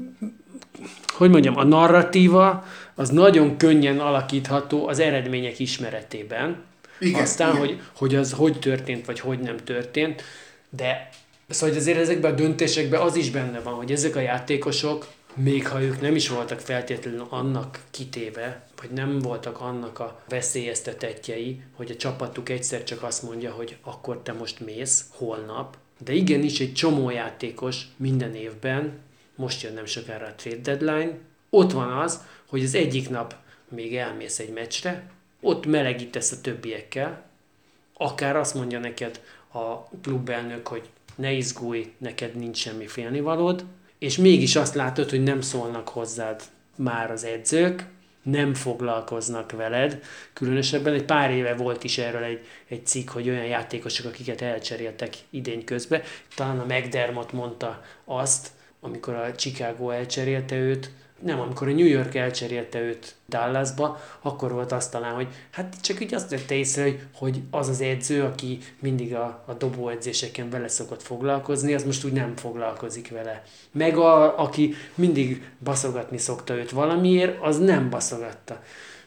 [1.07, 6.63] hogy mondjam, a narratíva az nagyon könnyen alakítható az eredmények ismeretében,
[7.04, 7.60] igen, Aztán, igen.
[7.60, 10.24] Hogy, hogy az hogy történt, vagy hogy nem történt,
[10.70, 11.10] De
[11.50, 15.82] szóval azért ezekben a döntésekben az is benne van, hogy ezek a játékosok, még ha
[15.82, 21.96] ők nem is voltak feltétlenül annak kitéve, vagy nem voltak annak a veszélyeztetettjei, hogy a
[21.96, 27.10] csapatuk egyszer csak azt mondja, hogy akkor te most mész, holnap, de igenis egy csomó
[27.10, 29.00] játékos minden évben,
[29.36, 31.18] most jön nem sokára a trade deadline,
[31.50, 33.36] ott van az, hogy az egyik nap
[33.70, 35.12] még elmész egy meccsre,
[35.43, 37.23] ott melegítesz a többiekkel,
[37.93, 39.21] akár azt mondja neked
[39.53, 43.65] a klubelnök, hogy ne izgulj, neked nincs semmi félnivalód,
[43.97, 46.41] és mégis azt látod, hogy nem szólnak hozzád
[46.75, 47.86] már az edzők,
[48.23, 50.03] nem foglalkoznak veled.
[50.34, 55.13] Különösebben egy pár éve volt is erről egy, egy cikk, hogy olyan játékosok, akiket elcseréltek
[55.29, 56.01] idény közben.
[56.36, 60.91] Talán a McDermott mondta azt, amikor a Chicago elcserélte őt,
[61.23, 66.01] nem, amikor a New York elcserélte őt Dallasba, akkor volt azt talán, hogy hát csak
[66.01, 70.67] így azt tette észre, hogy, hogy az az edző, aki mindig a, a dobóedzéseken vele
[70.67, 73.43] szokott foglalkozni, az most úgy nem foglalkozik vele.
[73.71, 78.63] Meg a, aki mindig baszogatni szokta őt valamiért, az nem baszogatta.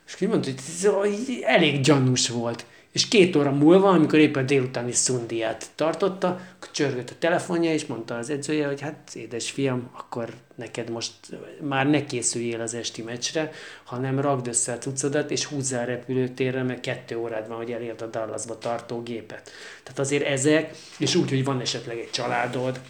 [0.07, 0.50] És kimondta,
[0.92, 2.66] hogy elég gyanús volt.
[2.97, 6.41] És két óra múlva, amikor éppen délutáni szundiát tartotta,
[6.73, 11.13] csörgött a telefonja, és mondta az edzője, hogy hát édes fiam, akkor neked most
[11.61, 13.51] már ne készüljél az esti meccsre,
[13.85, 18.07] hanem ragd össze a cuccodat, és húzzál repülőtérre, mert kettő órád van, hogy elérd a
[18.07, 19.51] Dallasba tartó gépet.
[19.83, 22.81] Tehát azért ezek, és úgy, hogy van esetleg egy családod,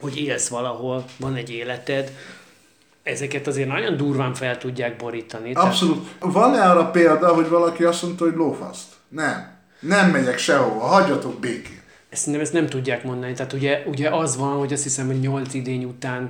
[0.00, 2.12] hogy élsz valahol, van egy életed,
[3.02, 5.52] ezeket azért nagyon durván fel tudják borítani.
[5.52, 6.08] Abszolút.
[6.18, 8.91] Van-e arra példa, hogy valaki azt mondta, hogy lófaszt?
[9.12, 9.50] Nem.
[9.80, 11.80] Nem megyek sehova, hagyjatok békén.
[12.08, 13.32] Ezt nem, ezt nem tudják mondani.
[13.32, 16.28] Tehát ugye, ugye az van, hogy azt hiszem, hogy nyolc idény után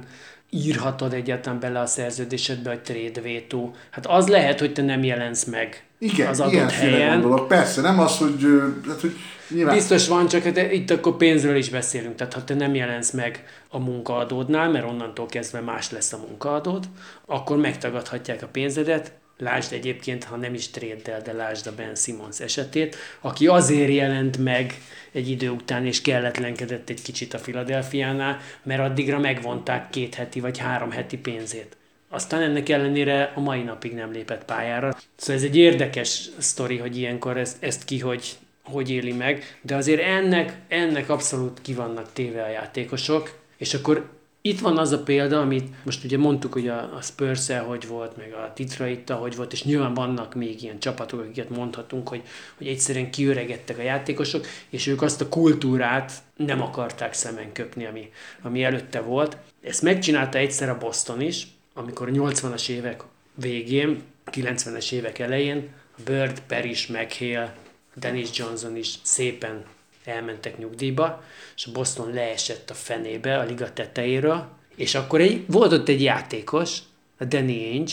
[0.51, 3.71] írhatod egyáltalán bele a szerződésedbe, hogy trade veto.
[3.91, 7.21] Hát az lehet, hogy te nem jelensz meg Igen, az adott helyen.
[7.21, 7.49] gondolok.
[7.49, 8.47] Persze, nem az, hogy,
[8.89, 9.17] hát, hogy
[9.49, 9.75] nyilván...
[9.75, 12.15] Biztos van, csak hát itt akkor pénzről is beszélünk.
[12.15, 16.85] Tehát ha te nem jelensz meg a munkaadódnál, mert onnantól kezdve más lesz a munkaadód,
[17.27, 19.13] akkor megtagadhatják a pénzedet,
[19.43, 24.39] Lásd egyébként, ha nem is tréddel, de lásd a Ben Simmons esetét, aki azért jelent
[24.39, 24.75] meg
[25.13, 30.59] egy idő után, és kelletlenkedett egy kicsit a Filadelfiánál, mert addigra megvonták két heti vagy
[30.59, 31.77] három heti pénzét.
[32.09, 34.97] Aztán ennek ellenére a mai napig nem lépett pályára.
[35.17, 38.33] Szóval ez egy érdekes sztori, hogy ilyenkor ezt, ezt ki hogy,
[38.65, 44.22] hogy éli meg, de azért ennek, ennek abszolút ki vannak téve a játékosok, és akkor
[44.45, 48.17] itt van az a példa, amit most ugye mondtuk, hogy a, a spurs hogy volt,
[48.17, 52.23] meg a detroit hogy volt, és nyilván vannak még ilyen csapatok, akiket mondhatunk, hogy,
[52.57, 58.11] hogy egyszerűen kiöregettek a játékosok, és ők azt a kultúrát nem akarták szemen köpni, ami,
[58.43, 59.37] ami előtte volt.
[59.63, 63.03] Ezt megcsinálta egyszer a Boston is, amikor a 80-as évek
[63.35, 65.69] végén, 90-es évek elején
[66.05, 67.57] Bird, Parrish, McHale,
[67.95, 69.65] Dennis Johnson is szépen
[70.05, 71.23] elmentek nyugdíjba,
[71.57, 76.03] és a Boston leesett a fenébe a liga tetejéről, és akkor egy, volt ott egy
[76.03, 76.79] játékos,
[77.19, 77.93] a Danny Ainge,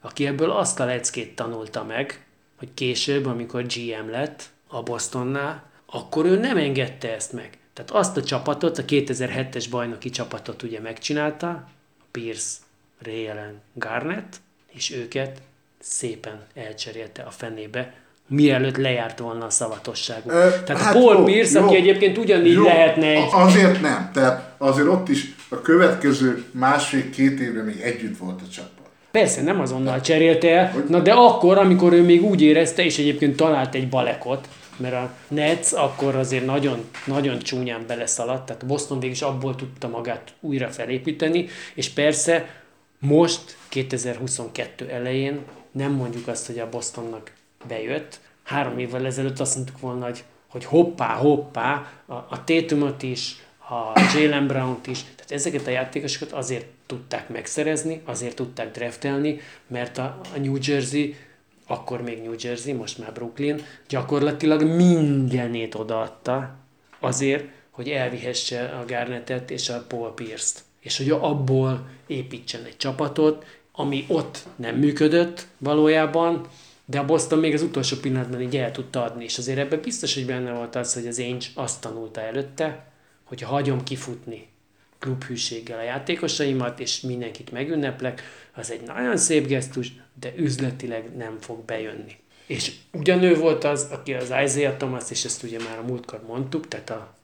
[0.00, 2.24] aki ebből azt a leckét tanulta meg,
[2.56, 7.58] hogy később, amikor GM lett a Bostonnál, akkor ő nem engedte ezt meg.
[7.72, 11.68] Tehát azt a csapatot, a 2007-es bajnoki csapatot ugye megcsinálta,
[12.10, 12.58] Pierce,
[12.98, 14.36] Ray Allen, Garnett,
[14.72, 15.42] és őket
[15.78, 17.94] szépen elcserélte a fenébe
[18.30, 20.22] mielőtt lejárt volna a szavatosság.
[20.64, 23.28] Tehát hát Paul jó, Pierce, jó, aki egyébként ugyanígy jó, lehetne egy...
[23.32, 24.10] Azért nem.
[24.12, 28.70] Tehát azért ott is a következő másfél-két évre még együtt volt a csapat.
[29.10, 33.36] Persze, nem azonnal cserélte el, na de akkor, amikor ő még úgy érezte, és egyébként
[33.36, 39.14] talált egy balekot, mert a Nets akkor azért nagyon, nagyon csúnyán beleszaladt, tehát Boston végig
[39.14, 42.46] is abból tudta magát újra felépíteni, és persze
[42.98, 45.38] most, 2022 elején
[45.72, 47.32] nem mondjuk azt, hogy a Bostonnak
[47.68, 48.20] bejött.
[48.42, 53.36] Három évvel ezelőtt azt mondtuk volna, hogy, hogy hoppá, hoppá, a, a Tatumot is,
[53.70, 59.98] a Jalen Brown-t is, tehát ezeket a játékosokat azért tudták megszerezni, azért tudták draftelni, mert
[59.98, 61.14] a, a New Jersey,
[61.66, 66.56] akkor még New Jersey, most már Brooklyn, gyakorlatilag mindenét odaadta
[67.00, 70.62] azért, hogy elvihesse a Garnettet és a Paul Pierce-t.
[70.80, 76.46] És hogy abból építsen egy csapatot, ami ott nem működött valójában,
[76.90, 80.14] de a Boston még az utolsó pillanatban így el tudta adni, és azért ebben biztos,
[80.14, 82.92] hogy benne volt az, hogy az Ainge azt tanulta előtte,
[83.24, 84.48] hogy ha hagyom kifutni
[84.98, 88.22] klubhűséggel a játékosaimat, és mindenkit megünneplek,
[88.54, 92.16] az egy nagyon szép gesztus, de üzletileg nem fog bejönni.
[92.46, 96.68] És ugyanő volt az, aki az Isaiah Thomas, és ezt ugye már a múltkor mondtuk,
[96.68, 97.14] tehát a,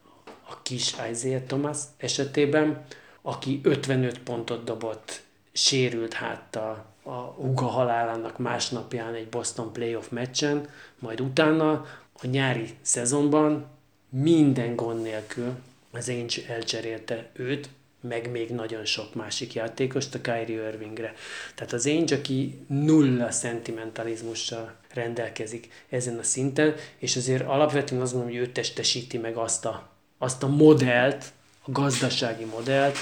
[0.48, 2.84] a kis Isaiah Thomas esetében,
[3.22, 5.20] aki 55 pontot dobott
[5.52, 11.70] sérült háttal a Uga halálának másnapján egy Boston playoff meccsen, majd utána
[12.12, 13.66] a nyári szezonban
[14.08, 15.54] minden gond nélkül
[15.90, 17.68] az Ainge elcserélte őt,
[18.00, 21.14] meg még nagyon sok másik játékost a Kyrie Irvingre.
[21.54, 28.36] Tehát az Ainge, aki nulla szentimentalizmussal rendelkezik ezen a szinten, és azért alapvetően azt gondolom,
[28.36, 29.88] hogy ő testesíti meg azt a,
[30.18, 31.32] azt a modellt,
[31.62, 32.96] a gazdasági modellt,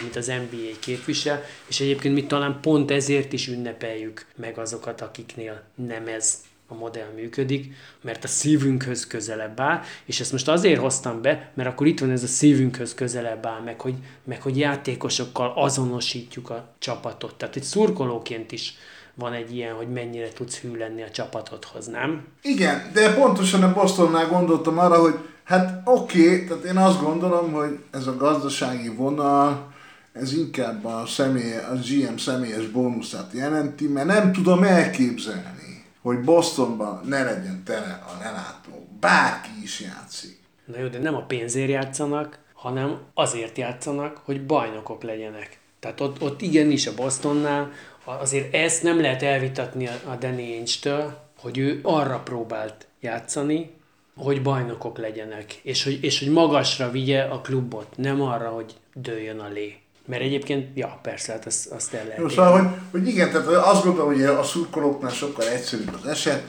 [0.00, 5.62] amit az NBA képvisel, és egyébként mi talán pont ezért is ünnepeljük meg azokat, akiknél
[5.74, 11.22] nem ez a modell működik, mert a szívünkhöz közelebb áll, és ezt most azért hoztam
[11.22, 15.52] be, mert akkor itt van ez a szívünkhöz közelebb áll, meg hogy, meg hogy játékosokkal
[15.56, 17.34] azonosítjuk a csapatot.
[17.34, 18.74] Tehát egy szurkolóként is
[19.14, 22.26] van egy ilyen, hogy mennyire tudsz hű lenni a csapatodhoz, nem?
[22.42, 25.14] Igen, de pontosan a Bostonnál gondoltam arra, hogy
[25.44, 29.73] hát oké, okay, tehát én azt gondolom, hogy ez a gazdasági vonal,
[30.14, 37.00] ez inkább a, személy, a GM személyes bónuszát jelenti, mert nem tudom elképzelni, hogy Bostonban
[37.04, 38.86] ne legyen tele a lelátó.
[39.00, 40.38] Bárki is játszik.
[40.64, 45.58] Na jó, de nem a pénzért játszanak, hanem azért játszanak, hogy bajnokok legyenek.
[45.80, 47.70] Tehát ott, ott igenis a Bostonnál
[48.04, 53.70] azért ezt nem lehet elvitatni a Danny Ainge-től, hogy ő arra próbált játszani,
[54.16, 59.38] hogy bajnokok legyenek, és hogy, és hogy magasra vigye a klubot, nem arra, hogy dőljön
[59.38, 59.83] a lé.
[60.06, 62.20] Mert egyébként, ja, persze, hát azt, azt el lehet.
[62.20, 66.42] Jó, szóval, hogy, hogy igen, tehát azt gondolom, hogy a szurkolóknál sokkal egyszerűbb az eset.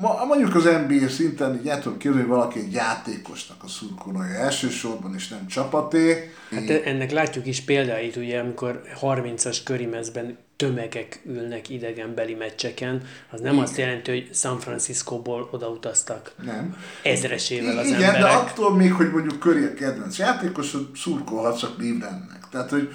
[0.00, 4.34] Ma, mondjuk az NBA szinten így el tudom képzelni, hogy valaki egy játékosnak a szurkolója
[4.34, 6.32] elsősorban, és nem csapaté.
[6.50, 13.52] Hát ennek látjuk is példáit, ugye, amikor 30-as körimezben tömegek ülnek idegenbeli meccseken, az nem
[13.52, 13.64] Igen.
[13.64, 16.76] azt jelenti, hogy San Franciscóból odautaztak nem.
[17.02, 18.20] ezresével az Igen, emberek.
[18.20, 22.48] de attól még, hogy mondjuk Curry a kedvenc játékos, hogy szurkolhatsz a Clevelandnek.
[22.50, 22.88] Tehát, hogy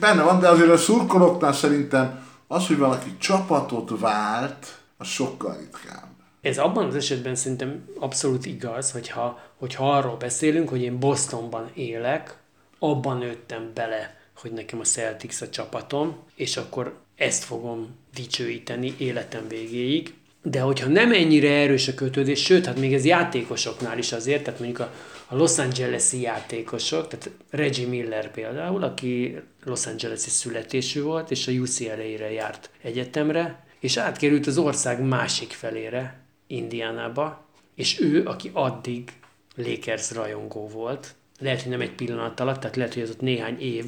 [0.00, 6.06] benne van, de azért a szurkolóknál szerintem az, hogy valaki csapatot vált, az sokkal ritkább.
[6.40, 12.36] Ez abban az esetben szerintem abszolút igaz, hogyha, hogyha arról beszélünk, hogy én Bostonban élek,
[12.78, 19.48] abban nőttem bele, hogy nekem a Celtics a csapatom, és akkor ezt fogom dicsőíteni életem
[19.48, 20.14] végéig.
[20.42, 24.60] De hogyha nem ennyire erős a kötődés, sőt, hát még ez játékosoknál is azért, tehát
[24.60, 24.92] mondjuk a,
[25.26, 31.52] a Los Angeles-i játékosok, tehát Reggie Miller például, aki Los Angeles-i születésű volt, és a
[31.52, 39.12] UCLA-re járt egyetemre, és átkerült az ország másik felére, Indiánába, és ő, aki addig
[39.56, 43.60] Lakers rajongó volt, lehet, hogy nem egy pillanat alatt, tehát lehet, hogy ez ott néhány
[43.60, 43.84] év,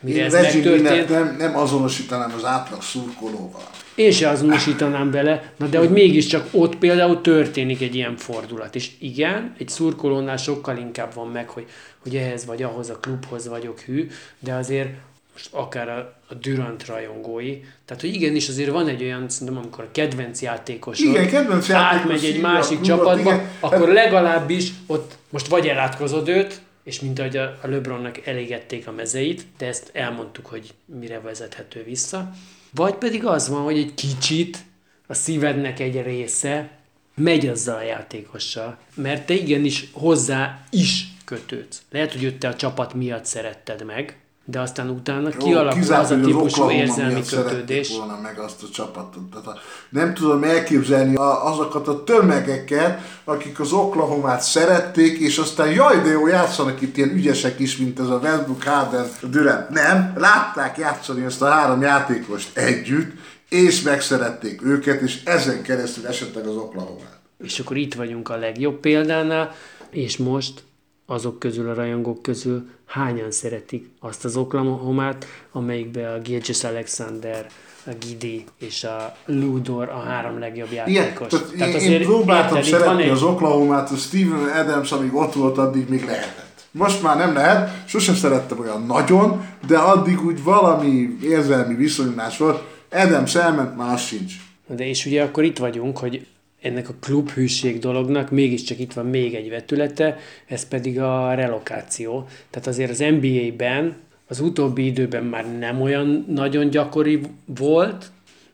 [0.00, 1.08] mire Én ez megtörtént.
[1.08, 3.68] Nem, nem azonosítanám az átlag szurkolóval.
[3.94, 8.74] Én se azonosítanám bele, na de hogy mégiscsak ott például történik egy ilyen fordulat.
[8.74, 11.66] És igen, egy szurkolónál sokkal inkább van meg, hogy,
[11.98, 14.88] hogy ehhez vagy ahhoz a klubhoz vagyok hű, de azért
[15.32, 19.84] most akár a, a Durant rajongói, tehát hogy igenis azért van egy olyan, szerintem amikor
[19.84, 23.50] a kedvenc játékosod Igen, kedvenc játékos átmegy egy másik klubot, csapatba, igen.
[23.60, 29.46] akkor legalábbis ott most vagy elátkozod őt, és mint ahogy a LeBronnak elégették a mezeit,
[29.58, 32.30] de ezt elmondtuk, hogy mire vezethető vissza,
[32.74, 34.58] vagy pedig az van, hogy egy kicsit
[35.06, 36.70] a szívednek egy része
[37.14, 41.82] megy azzal a játékossal, mert te igenis hozzá is kötődsz.
[41.90, 46.10] Lehet, hogy őt te a csapat miatt szeretted meg, de aztán utána Jó, kialakul az
[46.10, 47.88] a típusú érzelmi kötődés.
[47.96, 49.30] volna meg azt a csapatot.
[49.30, 55.70] Tehát a, nem tudom elképzelni a, azokat a tömegeket, akik az Oklahomát szerették, és aztán
[55.70, 59.68] jaj, de jó, játszanak itt ilyen ügyesek is, mint ez a Westbrook, Harden, Durant.
[59.68, 63.12] Nem, látták játszani ezt a három játékost együtt,
[63.48, 67.18] és megszerették őket, és ezen keresztül esetleg az Oklahomát.
[67.44, 69.54] És akkor itt vagyunk a legjobb példánál,
[69.90, 70.62] és most
[71.06, 77.46] azok közül, a rajongók közül hányan szeretik azt az Oklahomát, amelyikben a Gilgis Alexander,
[77.86, 81.28] a Gidi és a Ludor a három legjobb Igen, játékos.
[81.58, 85.58] tehát én, én próbáltam érted, szeretni egy- az Oklahomát, a Steven Adams, amíg ott volt,
[85.58, 86.48] addig még lehetett.
[86.70, 92.62] Most már nem lehet, sosem szerettem olyan nagyon, de addig úgy valami érzelmi viszonylás volt.
[92.90, 94.32] Adams elment, már az sincs.
[94.66, 96.26] De és ugye akkor itt vagyunk, hogy
[96.62, 102.28] ennek a klubhűség dolognak mégiscsak itt van még egy vetülete, ez pedig a relokáció.
[102.50, 103.96] Tehát azért az NBA-ben
[104.28, 108.04] az utóbbi időben már nem olyan nagyon gyakori volt,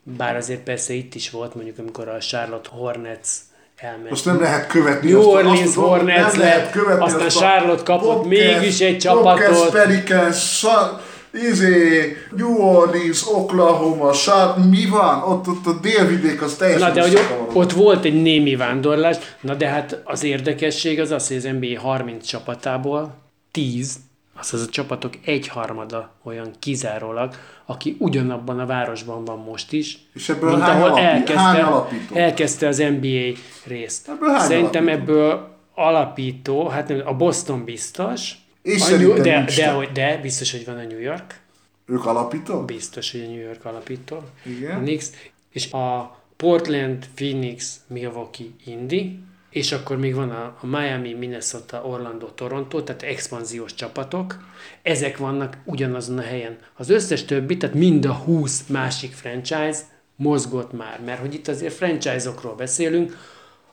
[0.02, 3.28] bár azért persze itt is volt, mondjuk amikor a Charlotte Hornets
[3.76, 4.10] elment.
[4.10, 5.10] Most nem lehet követni.
[5.10, 8.28] New Orleans azt Hornets nem lehet lett, követni aztán azt a Charlotte kapott Bobcats-
[8.60, 9.70] mégis egy csapatot.
[9.70, 11.00] Pelicans, Sa-
[11.36, 15.22] izé, New Orleans, Oklahoma, Sar- mi van?
[15.22, 17.18] Ott, ott a délvidék az teljesen Na de hogy
[17.52, 21.80] ott volt egy némi vándorlás, na de hát az érdekesség az az, hogy az NBA
[21.80, 23.14] 30 csapatából
[23.50, 23.96] 10,
[24.40, 27.34] azaz a csapatok egyharmada olyan kizárólag,
[27.66, 31.62] aki ugyanabban a városban van most is, És ebből mint hány ahol alapi- hány elkezdte,
[31.62, 32.14] alapító?
[32.16, 34.08] elkezdte az NBA részt.
[34.08, 35.12] Ebből Szerintem alapító?
[35.12, 38.32] ebből alapító, hát nem, a Boston biztos,
[38.66, 41.40] És A szerintem de, nincs de, hogy, de, biztos, hogy van a New York.
[41.86, 42.64] Ők alapítók?
[42.64, 44.22] Biztos, hogy a New York alapító.
[44.42, 44.76] Igen.
[44.76, 45.06] A Knicks.
[45.52, 49.18] És a Portland, Phoenix, Milwaukee, Indy.
[49.50, 54.38] És akkor még van a, a Miami, Minnesota, Orlando, Toronto, tehát expanziós csapatok.
[54.82, 56.56] Ezek vannak ugyanazon a helyen.
[56.74, 59.78] Az összes többi, tehát mind a 20 másik franchise
[60.16, 63.18] mozgott már, mert hogy itt azért franchise-okról beszélünk,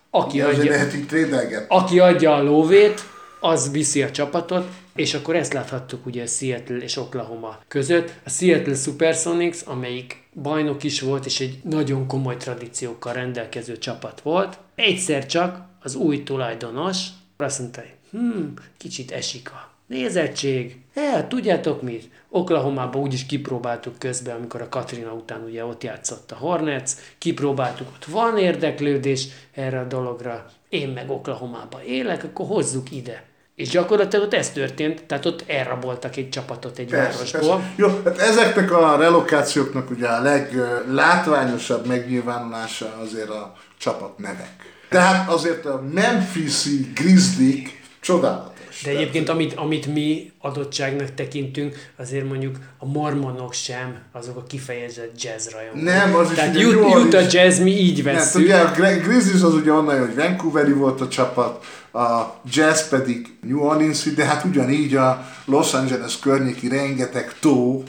[0.10, 3.02] aki Ja, adja, lehet aki adja a lóvét,
[3.40, 8.14] az viszi a csapatot, és akkor ezt láthattuk ugye Seattle és Oklahoma között.
[8.24, 14.58] A Seattle Supersonics, amelyik bajnok is volt, és egy nagyon komoly tradíciókkal rendelkező csapat volt,
[14.76, 17.82] egyszer csak az új tulajdonos azt mondta,
[18.12, 20.78] hmm, kicsit esik a nézettség.
[20.96, 22.10] Hát, tudjátok mit?
[22.30, 28.06] Oklahoma-ba úgyis kipróbáltuk közben, amikor a Katrina után ugye ott játszott a Hornets, kipróbáltuk, ott
[28.06, 33.24] van érdeklődés erre a dologra, én meg Oklahoma-ba élek, akkor hozzuk ide.
[33.56, 37.56] És gyakorlatilag ott ez történt, tehát ott elraboltak egy csapatot egy Persze, városból.
[37.58, 37.74] persze.
[37.76, 44.56] Jó, hát ezeknek a relokációknak ugye a leglátványosabb megnyilvánulása azért a csapat nevek.
[44.90, 48.53] Tehát azért a Memphis-i Grizzlies csodálatos.
[48.84, 55.22] De egyébként, amit, amit mi adottságnak tekintünk, azért mondjuk a mormonok sem azok a kifejezett
[55.22, 55.84] jazz rajongók.
[55.84, 58.42] Nem, az is Tehát ugye Ut- New Orleans- Utah Jazz mi így Mert vesszük.
[58.42, 62.22] ugye a Grizzlies az ugye onnan, hogy Vancouveri volt a csapat, a
[62.52, 67.84] Jazz pedig New Orleans, de hát ugyanígy a Los Angeles környéki rengeteg tó,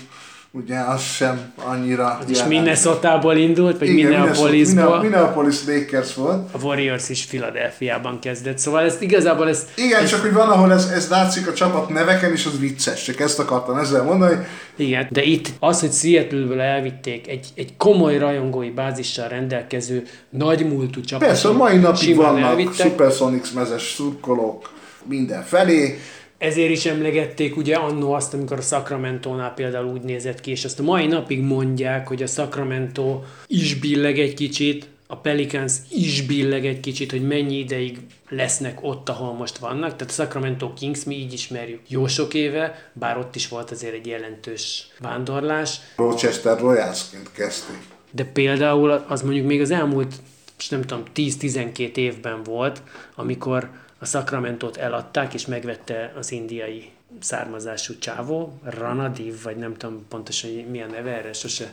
[0.56, 2.18] ugye az sem annyira...
[2.20, 2.58] Az is jellemző.
[2.58, 5.00] Minnesota-ból indult, vagy Igen, Minneapolisból.
[5.00, 6.48] Minneapolis Lakers volt.
[6.52, 8.58] A Warriors is Philadelphiában kezdett.
[8.58, 12.32] Szóval ezt igazából ezt, Igen, csak hogy van, ahol ez, ez látszik a csapat neveken,
[12.32, 13.02] és az vicces.
[13.02, 14.36] Csak ezt akartam ezzel mondani.
[14.76, 21.26] igen, de itt az, hogy Seattle-ből elvitték egy, egy komoly rajongói bázissal rendelkező nagymúltú csapat.
[21.26, 22.86] Persze, a mai napig vannak elvittek.
[22.86, 24.70] Supersonics mezes szurkolók
[25.04, 25.98] mindenfelé.
[26.44, 30.78] Ezért is emlegették ugye annó azt, amikor a Sacramento-nál például úgy nézett ki, és azt
[30.78, 36.66] a mai napig mondják, hogy a Sacramento is billeg egy kicsit, a Pelicans is billeg
[36.66, 39.96] egy kicsit, hogy mennyi ideig lesznek ott, ahol most vannak.
[39.96, 43.94] Tehát a Sacramento Kings mi így ismerjük jó sok éve, bár ott is volt azért
[43.94, 47.78] egy jelentős vándorlás, Rochester Royalsként kezdték.
[48.10, 50.14] de például az mondjuk még az elmúlt,
[50.56, 52.82] most nem tudom, 10-12 évben volt,
[53.14, 53.70] amikor
[54.04, 56.90] a Sacramento-t eladták, és megvette az indiai
[57.20, 61.72] származású csávó, Ranadiv, vagy nem tudom pontosan hogy mi a neve, erre sose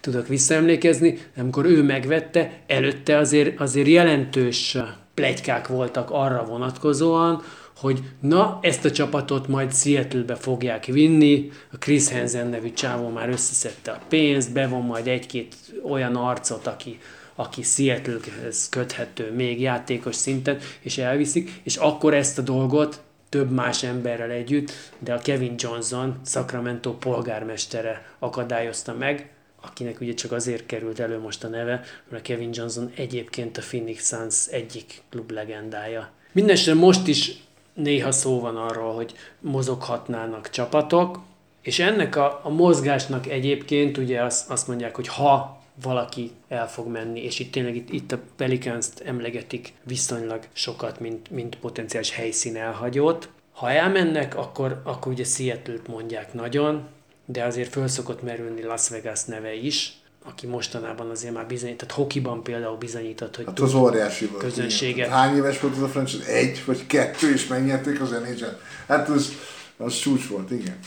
[0.00, 4.76] tudok visszaemlékezni, amikor ő megvette, előtte azért, azért jelentős
[5.14, 7.42] plegykák voltak arra vonatkozóan,
[7.76, 13.28] hogy na, ezt a csapatot majd Seattle-be fogják vinni, a Chris Hansen nevű csávó már
[13.28, 15.54] összeszedte a pénzt, bevon majd egy-két
[15.88, 16.98] olyan arcot, aki,
[17.40, 23.82] aki Seattle-hez köthető még játékos szinten, és elviszik, és akkor ezt a dolgot több más
[23.82, 29.30] emberrel együtt, de a Kevin Johnson, Sacramento polgármestere akadályozta meg,
[29.60, 33.62] akinek ugye csak azért került elő most a neve, mert a Kevin Johnson egyébként a
[33.68, 36.10] Phoenix Suns egyik klub legendája.
[36.32, 37.32] Mindenesetre most is
[37.74, 41.20] néha szó van arról, hogy mozoghatnának csapatok,
[41.62, 46.86] és ennek a, a mozgásnak egyébként ugye azt, azt mondják, hogy ha valaki el fog
[46.88, 52.56] menni, és itt tényleg itt, itt a Pelicans-t emlegetik viszonylag sokat, mint, mint potenciális helyszín
[52.56, 53.28] elhagyót.
[53.52, 56.86] Ha elmennek, akkor, akkor ugye Seattle-t mondják nagyon,
[57.26, 59.92] de azért föl szokott merülni Las Vegas neve is,
[60.24, 64.42] aki mostanában azért már bizonyít, tehát hokiban például bizonyított, hogy Hát az óriási volt.
[64.42, 64.96] közönséget.
[64.96, 65.10] igen.
[65.10, 66.24] Hány éves volt az a franchise?
[66.32, 68.44] Egy vagy kettő, és megnyerték az nhl
[68.86, 69.32] Hát az,
[69.76, 70.78] az csúcs volt, igen.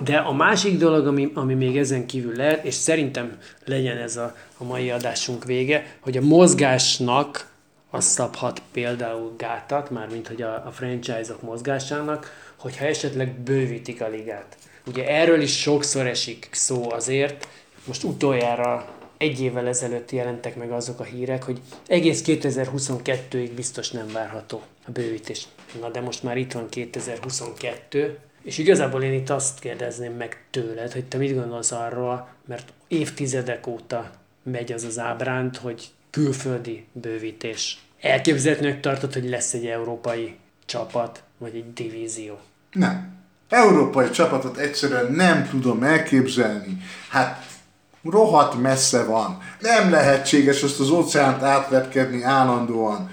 [0.00, 4.36] De a másik dolog, ami, ami még ezen kívül lehet, és szerintem legyen ez a,
[4.58, 7.52] a mai adásunk vége, hogy a mozgásnak
[7.90, 14.56] az szabhat például gátat, mármint hogy a, a franchise-ok mozgásának, hogyha esetleg bővítik a ligát.
[14.86, 17.48] Ugye erről is sokszor esik szó azért,
[17.86, 24.06] most utoljára egy évvel ezelőtt jelentek meg azok a hírek, hogy egész 2022-ig biztos nem
[24.12, 25.46] várható a bővítés.
[25.80, 30.92] Na de most már itt van 2022, és igazából én itt azt kérdezném meg tőled,
[30.92, 34.10] hogy te mit gondolsz arról, mert évtizedek óta
[34.42, 37.82] megy az az ábránd, hogy külföldi bővítés.
[38.00, 40.36] Elképzelhetőnek tartod, hogy lesz egy európai
[40.66, 42.38] csapat, vagy egy divízió.
[42.72, 43.12] Nem.
[43.48, 46.82] Európai csapatot egyszerűen nem tudom elképzelni.
[47.08, 47.46] Hát
[48.02, 49.38] rohadt messze van.
[49.60, 53.10] Nem lehetséges azt az óceánt átvetkedni állandóan.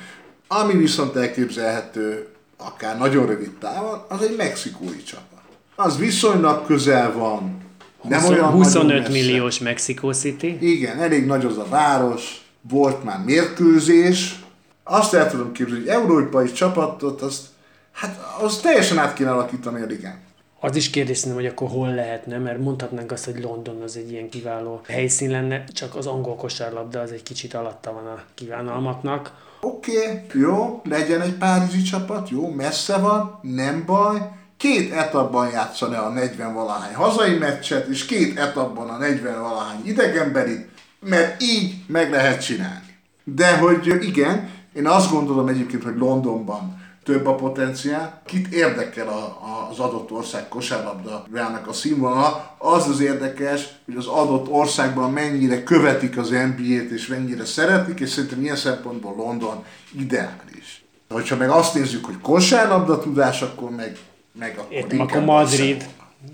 [0.48, 2.31] Ami viszont elképzelhető,
[2.66, 5.42] akár nagyon rövid távon, az egy mexikói csapat.
[5.76, 7.60] Az viszonylag közel van.
[8.02, 9.12] Nem olyan nagyon 25 messze.
[9.12, 10.58] milliós Mexico City.
[10.60, 14.40] Igen, elég nagy az a város, volt már mérkőzés.
[14.84, 17.50] Azt el tudom képzelni, hogy európai csapatot, azt
[17.92, 20.20] Hát az teljesen át kéne alakítani a ligán.
[20.60, 24.30] Az is kérdés hogy akkor hol lehetne, mert mondhatnánk azt, hogy London az egy ilyen
[24.30, 29.32] kiváló helyszín lenne, csak az angol kosárlabda az egy kicsit alatta van a kívánalmaknak.
[29.62, 34.18] Oké, okay, jó, legyen egy párizsi csapat, jó, messze van, nem baj.
[34.58, 40.66] Két etapban játszani a 40 valahány hazai meccset, és két etapban a 40 valahány idegenbeli,
[41.00, 42.98] mert így meg lehet csinálni.
[43.24, 48.22] De hogy igen, én azt gondolom egyébként, hogy Londonban több a potenciál.
[48.26, 54.08] Kit érdekel a, a, az adott ország kosárlabdájának a színvonala, az az érdekes, hogy az
[54.08, 59.66] adott országban mennyire követik az NBA-t és mennyire szeretik, és szerintem ilyen szempontból London
[60.00, 60.84] ideális.
[61.08, 63.98] De hogyha meg azt nézzük, hogy kosárlabda tudás, akkor meg,
[64.40, 65.86] meg akkor Értem, akkor Madrid,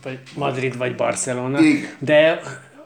[0.03, 1.89] vagy Madrid vagy Barcelona, Igen.
[1.99, 2.41] de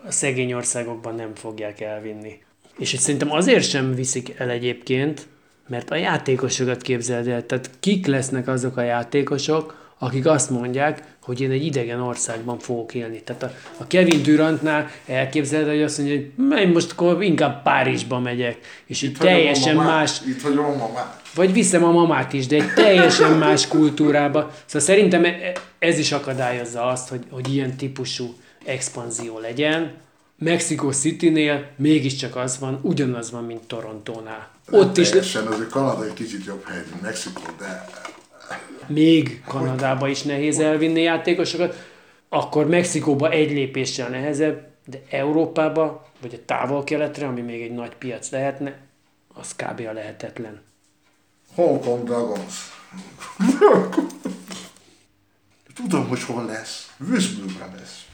[0.08, 2.40] a szegény országokban nem fogják elvinni.
[2.78, 5.28] És szerintem azért sem viszik el egyébként,
[5.68, 11.42] mert a játékosokat képzeld el, tehát kik lesznek azok a játékosok, akik azt mondják, hogy
[11.42, 13.22] én egy idegen országban fogok élni.
[13.22, 18.20] Tehát a, a Kevin Durantnál elképzeled, hogy azt mondja, hogy én most akkor inkább Párizsba
[18.20, 21.22] megyek, és itt teljesen mamát, más, Itt hagyom a mamát.
[21.36, 24.52] vagy viszem a mamát is, de egy teljesen más kultúrába.
[24.66, 28.36] Szóval szerintem e- ez is akadályozza azt, hogy, hogy ilyen típusú
[28.66, 29.92] expanzió legyen.
[30.44, 34.50] Mexico City-nél mégiscsak az van, ugyanaz van, mint Torontónál.
[34.72, 37.86] Ott is Teljesen, azért Kanada egy kicsit jobb hely, mint Mexikó, de
[38.88, 41.88] még Kanadába is nehéz elvinni játékosokat,
[42.30, 48.30] akkor Mexikóba egy lépéssel nehezebb, de Európába, vagy a távol-keletre, ami még egy nagy piac
[48.30, 48.78] lehetne,
[49.34, 49.88] az kb.
[49.90, 50.62] a lehetetlen.
[51.56, 52.56] Hong Kong Dragons.
[55.76, 56.92] Tudom, hogy hol lesz.
[56.98, 58.06] Würzburgben lesz.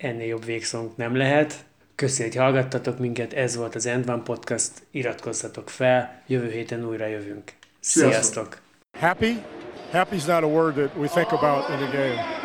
[0.00, 1.64] Ennél jobb végszónk nem lehet.
[1.94, 7.06] Köszönjük, hogy hallgattatok minket, ez volt az End One Podcast, iratkozzatok fel, jövő héten újra
[7.06, 7.52] jövünk.
[7.80, 8.60] Sziasztok!
[8.98, 9.42] Happy?
[9.90, 12.39] Happy is not a word that we think about in the game.